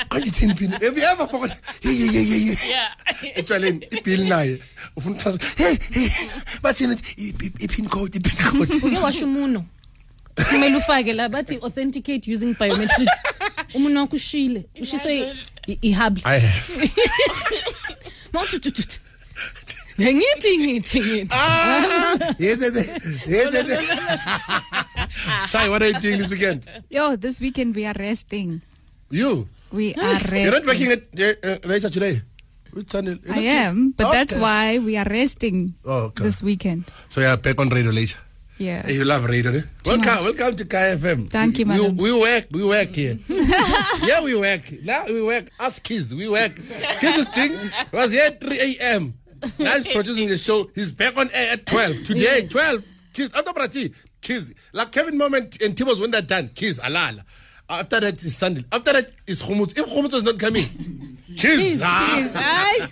anjithini 0.10 0.54
pin 0.54 0.72
have 0.72 0.98
you 0.98 1.04
ever 1.04 1.28
forgot 1.28 1.52
Yeah. 1.84 2.92
etshwaleni 3.36 3.88
ibill 3.92 4.28
naye 4.28 4.60
ufuna 4.96 5.18
hey 5.58 5.78
hey 5.92 6.10
bathini 6.62 6.96
i- 7.18 7.24
i- 7.44 7.52
i-pin 7.64 7.88
code 7.88 8.18
i-pin 8.18 8.52
code 8.52 8.76
uke 8.76 8.98
washo 9.00 9.26
umuno 9.26 9.66
kumele 10.50 10.76
ufake 10.78 11.14
la 11.14 11.30
bathi 11.30 11.58
authenticate 11.62 12.32
using 12.34 12.54
biometrics 12.60 13.18
umuno 13.76 14.00
wakho 14.02 14.16
ushile 14.16 14.66
ushiswe 14.82 15.36
i- 15.68 15.78
ihable 15.82 16.22
I 16.26 16.40
have. 16.40 16.92
mawuthuthuthuthi 18.34 19.00
ngithi 20.02 20.58
ngithi 20.60 21.00
ngithi 21.00 21.28
Ah. 21.32 22.18
Sai, 25.48 25.70
what 25.72 25.82
are 25.82 25.90
you 25.92 26.00
doing 26.00 26.18
this 26.18 26.32
weekend? 26.32 26.66
Yo, 26.90 27.16
this 27.16 27.40
weekend 27.42 27.76
we 27.76 27.86
are 27.86 27.94
resting. 27.98 28.62
You? 29.10 29.48
We 29.72 29.94
are 29.96 30.14
resting. 30.14 30.44
You're 30.46 30.52
not 30.60 30.66
working 30.66 30.92
at 30.92 31.02
uh, 31.20 31.34
uh, 31.48 31.58
Rachel 31.70 31.90
today? 31.92 32.22
Which 32.74 32.88
channel? 32.92 33.18
You're 33.24 33.36
I 33.36 33.42
not- 33.42 33.68
am, 33.68 33.92
but 33.98 34.12
that's 34.12 34.34
Okay. 34.34 34.42
why 34.42 34.80
we 34.80 34.98
are 34.98 35.06
resting 35.10 35.74
Oh, 35.86 36.10
okay. 36.12 36.24
this 36.24 36.42
weekend. 36.42 36.86
So 37.10 37.22
you're 37.22 37.38
back 37.38 37.60
on 37.60 37.70
radio 37.70 37.92
later. 37.92 38.18
Yeah. 38.62 38.88
You 38.88 39.06
love 39.06 39.26
radio, 39.26 39.52
eh? 39.54 39.62
Welcome, 39.88 40.24
welcome 40.24 40.56
to 40.56 40.66
Kaya 40.66 40.96
FM. 40.96 41.32
Thank 41.32 41.58
you, 41.58 41.66
we, 41.66 41.72
madam. 41.72 41.98
we 41.98 42.14
work, 42.14 42.46
we 42.52 42.64
work 42.64 42.94
here. 42.94 43.18
yeah, 43.28 44.24
we 44.24 44.38
work. 44.38 44.62
Now 44.84 45.06
we 45.08 45.24
work. 45.24 45.50
Us 45.60 45.80
kids, 45.80 46.14
we 46.14 46.30
work. 46.30 46.54
Kids 47.00 47.26
this 47.26 47.28
thing 47.30 47.58
was 47.92 48.12
here 48.12 48.26
at 48.28 48.40
3 48.40 48.60
a.m. 48.60 49.16
Now 49.58 49.78
he's 49.78 49.88
producing 49.88 50.28
the 50.28 50.38
show. 50.38 50.70
He's 50.76 50.94
back 50.94 51.18
on 51.18 51.32
air 51.34 51.54
at 51.54 51.66
12. 51.66 52.04
Today, 52.04 52.48
12. 52.48 52.86
Kids, 53.14 53.36
after 53.36 53.52
Prati, 53.52 53.92
kids. 54.22 54.54
Like 54.74 54.92
Kelvin 54.92 55.18
Momo 55.18 55.38
and 55.38 55.76
Tibos 55.76 56.00
when 56.00 56.12
they're 56.12 56.22
done, 56.22 56.50
kids, 56.54 56.80
alala. 56.84 57.26
After 57.68 58.00
that 58.00 58.22
is 58.24 58.38
Sunday. 58.38 58.64
After 58.72 58.94
that 58.94 59.12
is 59.26 59.42
Humut. 59.42 59.72
If 59.76 59.88
Humut 59.88 60.14
is 60.14 60.22
not 60.24 60.38
coming, 60.38 61.18
kids. 61.36 61.82
ah. 61.84 62.88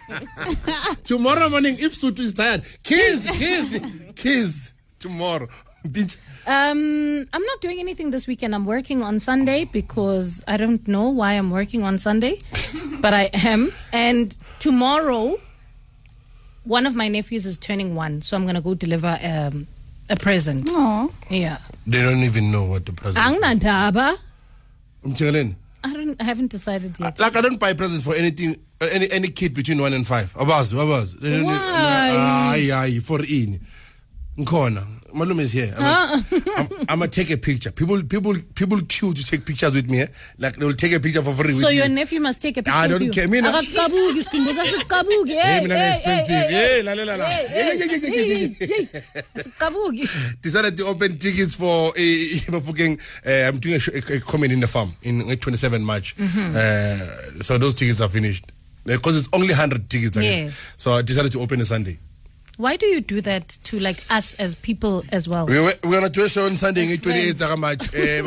Tomorrow 1.03 1.49
morning, 1.49 1.75
if 1.77 1.91
Sutu 1.93 2.21
is 2.21 2.34
tired, 2.34 2.63
kids, 2.82 3.29
kids, 3.38 3.79
kids. 4.15 4.73
Tomorrow. 5.00 5.48
Bitch. 5.88 6.18
Um, 6.46 7.26
I'm 7.32 7.42
not 7.46 7.62
doing 7.62 7.80
anything 7.80 8.12
this 8.12 8.28
weekend. 8.28 8.54
I'm 8.54 8.66
working 8.66 9.02
on 9.02 9.20
Sunday 9.20 9.64
because 9.66 10.44
I 10.48 10.58
don't 10.58 10.86
know 10.88 11.10
why 11.10 11.34
I'm 11.34 11.52
working 11.52 11.84
on 11.84 11.98
Sunday, 11.98 12.40
but 13.02 13.14
I 13.14 13.30
am. 13.34 13.72
And 13.94 14.38
tomorrow, 14.60 15.38
one 16.66 16.86
of 16.86 16.96
my 16.96 17.08
nephews 17.08 17.46
is 17.46 17.58
turning 17.58 17.96
one, 17.96 18.22
so 18.22 18.36
I'm 18.36 18.46
gonna 18.46 18.60
go 18.62 18.74
deliver 18.74 19.18
um, 19.24 19.68
a 20.10 20.18
present. 20.18 20.68
Oh, 20.74 21.14
Yeah, 21.30 21.60
They 21.88 22.02
don't 22.02 22.24
even 22.24 22.52
know 22.52 22.66
what 22.66 22.86
the 22.86 22.92
present 22.92 23.26
Angnandaba. 23.26 24.18
Mchengeleni. 25.06 25.56
I 25.82 25.94
don't. 25.94 26.20
I 26.22 26.26
haven't 26.26 26.52
decided 26.52 27.00
yet. 27.00 27.18
Like 27.22 27.38
I 27.38 27.42
don't 27.42 27.58
buy 27.58 27.72
presents 27.72 28.04
for 28.04 28.14
anything, 28.16 28.58
uh, 28.82 28.90
any 28.92 29.10
any 29.12 29.30
kid 29.30 29.54
between 29.54 29.80
one 29.80 29.94
and 29.94 30.06
five. 30.06 30.34
Abazi, 30.34 30.74
abazi. 30.74 31.18
They 31.22 31.38
don't- 31.38 31.46
Why? 31.46 31.56
Aye, 31.56 32.70
aye, 32.74 33.00
for 33.00 33.22
in. 33.24 33.62
Nkona. 34.39 34.86
Malume 35.12 35.39
is 35.39 35.52
here. 35.54 35.73
I'm, 35.75 36.99
gonna 36.99 37.08
take 37.08 37.32
a 37.32 37.38
picture. 37.38 37.71
People, 37.71 38.04
people, 38.04 38.36
people 38.54 38.78
queue 38.88 39.12
to 39.12 39.23
take 39.25 39.43
pictures 39.43 39.73
with 39.73 39.89
me. 39.89 40.02
Eh? 40.02 40.08
Like 40.38 40.56
they 40.56 40.65
will 40.65 40.73
take 40.73 40.93
a 40.93 40.99
picture 40.99 41.23
for 41.23 41.32
free. 41.34 41.54
So 41.54 41.65
with 41.67 41.78
your 41.78 41.89
me. 41.89 41.95
nephew 41.95 42.19
must 42.21 42.39
take 42.43 42.58
a 42.58 42.62
picture 42.62 42.78
I 42.78 42.88
don't 42.88 43.02
you. 43.02 43.10
care. 43.12 43.28
Mina- 43.28 43.49
Akakabuki, 43.49 44.21
sikhumbuza 44.23 44.65
sikabuki. 44.67 45.30
Hey, 45.34 45.67
Hey, 45.67 45.99
hey, 46.06 46.25
hey, 46.28 46.47
hey, 46.52 46.82
la, 46.84 46.93
la, 46.93 47.04
la, 47.06 47.15
la. 47.15 47.25
hey, 47.25 47.47
Yeah, 47.49 47.73
yeah, 47.73 47.86
yeah, 47.86 47.97
yeah, 47.97 48.25
yeah, 48.25 48.65
yeah, 48.67 48.78
yeah. 48.93 49.02
hey. 49.15 49.41
Sikabuki. 49.41 50.41
decided 50.43 50.78
to 50.78 50.86
open 50.86 51.17
tickets 51.17 51.56
for 51.56 51.88
uh, 51.88 51.91
Mafokeng. 52.54 52.99
Uh, 53.25 53.47
I'm 53.47 53.58
doing 53.60 53.75
a, 53.82 54.13
a, 54.13 54.17
a 54.17 54.19
comedy 54.21 54.54
in 54.54 54.60
the 54.60 54.67
farm 54.67 54.91
in 55.02 55.21
uh, 55.32 55.36
27 55.36 55.84
March. 55.84 56.15
Mm-hmm. 56.17 56.56
Uh, 56.56 57.41
so 57.41 57.58
those 57.58 57.73
tickets 57.73 57.99
are 57.99 58.10
finished 58.10 58.45
because 58.86 59.17
it's 59.17 59.30
only 59.34 59.47
100 59.49 59.89
tickets. 59.89 60.17
I 60.17 60.21
guess. 60.21 60.39
Yes. 60.41 60.73
So 60.78 60.93
I 60.93 61.02
decided 61.02 61.32
to 61.32 61.39
open 61.41 61.60
a 61.62 61.65
Sunday. 61.65 61.97
Why 62.60 62.76
do 62.76 62.86
you 62.88 63.00
do 63.00 63.22
that 63.22 63.48
to 63.72 63.80
like 63.80 64.04
us 64.10 64.34
as 64.34 64.54
people 64.56 65.02
as 65.13 65.30
well? 65.30 65.45
We- 65.45 65.60
we- 65.62 65.72
we're 65.86 65.95
gonna 66.02 66.10
do 66.10 66.26
a 66.26 66.30
show 66.30 66.43
on 66.45 66.56
Sunday 66.56 66.84
As 66.84 66.89
nge-28 67.00 67.38
friends. 67.38 67.38
zakamarch 67.39 67.93
eh 67.95 68.22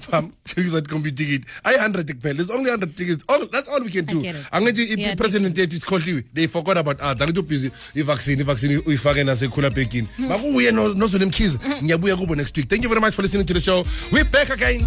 farm 0.00 0.32
that 0.44 0.86
computer 0.86 1.16
ticket. 1.16 1.42
Ayi 1.64 1.76
100 1.78 2.06
kuphela 2.12 2.36
there's 2.36 2.50
only 2.50 2.68
100 2.70 2.94
tickets. 2.94 3.24
All, 3.30 3.46
that's 3.46 3.68
all 3.70 3.80
we 3.80 3.88
can 3.90 4.04
do. 4.04 4.20
get 4.20 4.34
it. 4.34 4.44
angithi 4.52 4.84
Yeah, 5.00 5.08
it 5.08 5.12
i-president 5.14 5.56
yethu 5.56 5.76
isikhohliwe 5.78 6.24
they 6.34 6.46
forgot 6.46 6.76
about 6.76 7.00
ads 7.00 7.22
angithi 7.22 7.38
ubusy 7.40 7.70
i-vaccine 7.96 8.40
i-vaccine 8.42 8.76
uyifake 8.86 9.24
nasekhula 9.24 9.70
bhekini 9.70 10.08
makuye 10.18 10.70
no- 10.72 10.92
nozule 10.94 11.24
mkhize 11.24 11.58
ngiyabuya 11.82 12.16
kubo 12.16 12.34
next 12.34 12.54
week. 12.56 12.68
Thank 12.68 12.82
you 12.82 12.88
very 12.90 13.00
much 13.00 13.14
for 13.14 13.22
listening 13.22 13.46
to 13.46 13.54
the 13.54 13.60
show. 13.60 13.82
We 14.12 14.24
back 14.24 14.50
again. 14.50 14.86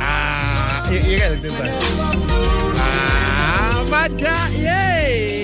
Ah 0.00 0.90
ye- 0.92 1.12
yekele 1.12 1.34
into 1.36 1.48
enzayo. 1.48 1.80
ah 2.76 3.84
but 3.90 4.22
uh, 4.22 4.48
yeah 4.58 5.43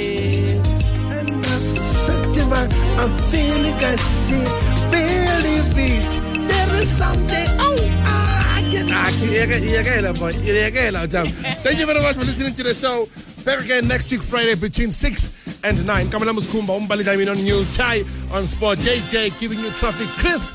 I'm 3.00 3.08
feeling 3.32 3.80
a 3.80 3.96
shit. 3.96 4.44
Believe 4.92 5.72
it. 5.72 6.20
There 6.46 6.82
is 6.82 6.90
something. 6.90 7.48
Oh, 7.56 7.80
ah, 8.04 8.58
I 8.58 8.60
can't. 8.68 9.14
Yeke- 9.24 9.64
yekela, 9.64 10.12
boy. 10.20 10.32
Thank 11.64 11.78
you 11.78 11.86
very 11.86 12.02
much 12.02 12.16
for 12.16 12.26
listening 12.26 12.52
to 12.52 12.62
the 12.62 12.74
show. 12.74 13.08
Back 13.42 13.64
again 13.64 13.88
next 13.88 14.10
week, 14.10 14.22
Friday, 14.22 14.54
between 14.54 14.90
6 14.90 15.64
and 15.64 15.86
9. 15.86 16.10
Kamalamu 16.10 16.40
Skhumba, 16.44 16.78
Umbali 16.78 17.02
Diamond 17.02 17.30
on 17.30 17.36
New 17.42 17.64
Chai 17.72 18.04
on 18.32 18.46
Sport. 18.46 18.78
JJ 18.80 19.40
giving 19.40 19.58
you 19.58 19.70
traffic. 19.80 20.06
Chris 20.20 20.52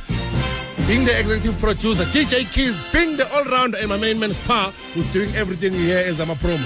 being 0.85 1.03
the 1.03 1.19
executive 1.19 1.59
producer, 1.59 2.03
DJ 2.13 2.45
Keys 2.53 2.77
being 2.93 3.17
the 3.17 3.27
all-rounder, 3.33 3.79
and 3.79 3.89
my 3.89 3.97
main 3.97 4.19
man 4.19 4.31
Spa, 4.33 4.71
who's 4.93 5.11
doing 5.11 5.33
everything 5.33 5.73
here 5.73 5.97
as 6.05 6.19
I'm 6.21 6.29
a 6.29 6.35
promo. 6.35 6.61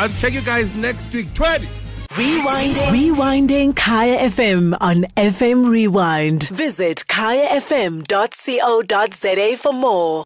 I'll 0.00 0.08
check 0.08 0.32
you 0.32 0.42
guys 0.42 0.74
next 0.74 1.14
week. 1.14 1.32
20. 1.34 1.68
Rewinding. 2.14 2.90
Rewinding 2.90 3.76
Kaya 3.76 4.28
FM 4.30 4.76
on 4.80 5.04
FM 5.16 5.70
Rewind. 5.70 6.48
Visit 6.48 7.04
kayafm.co.za 7.06 8.08
for 9.56 9.72
more. 9.72 10.18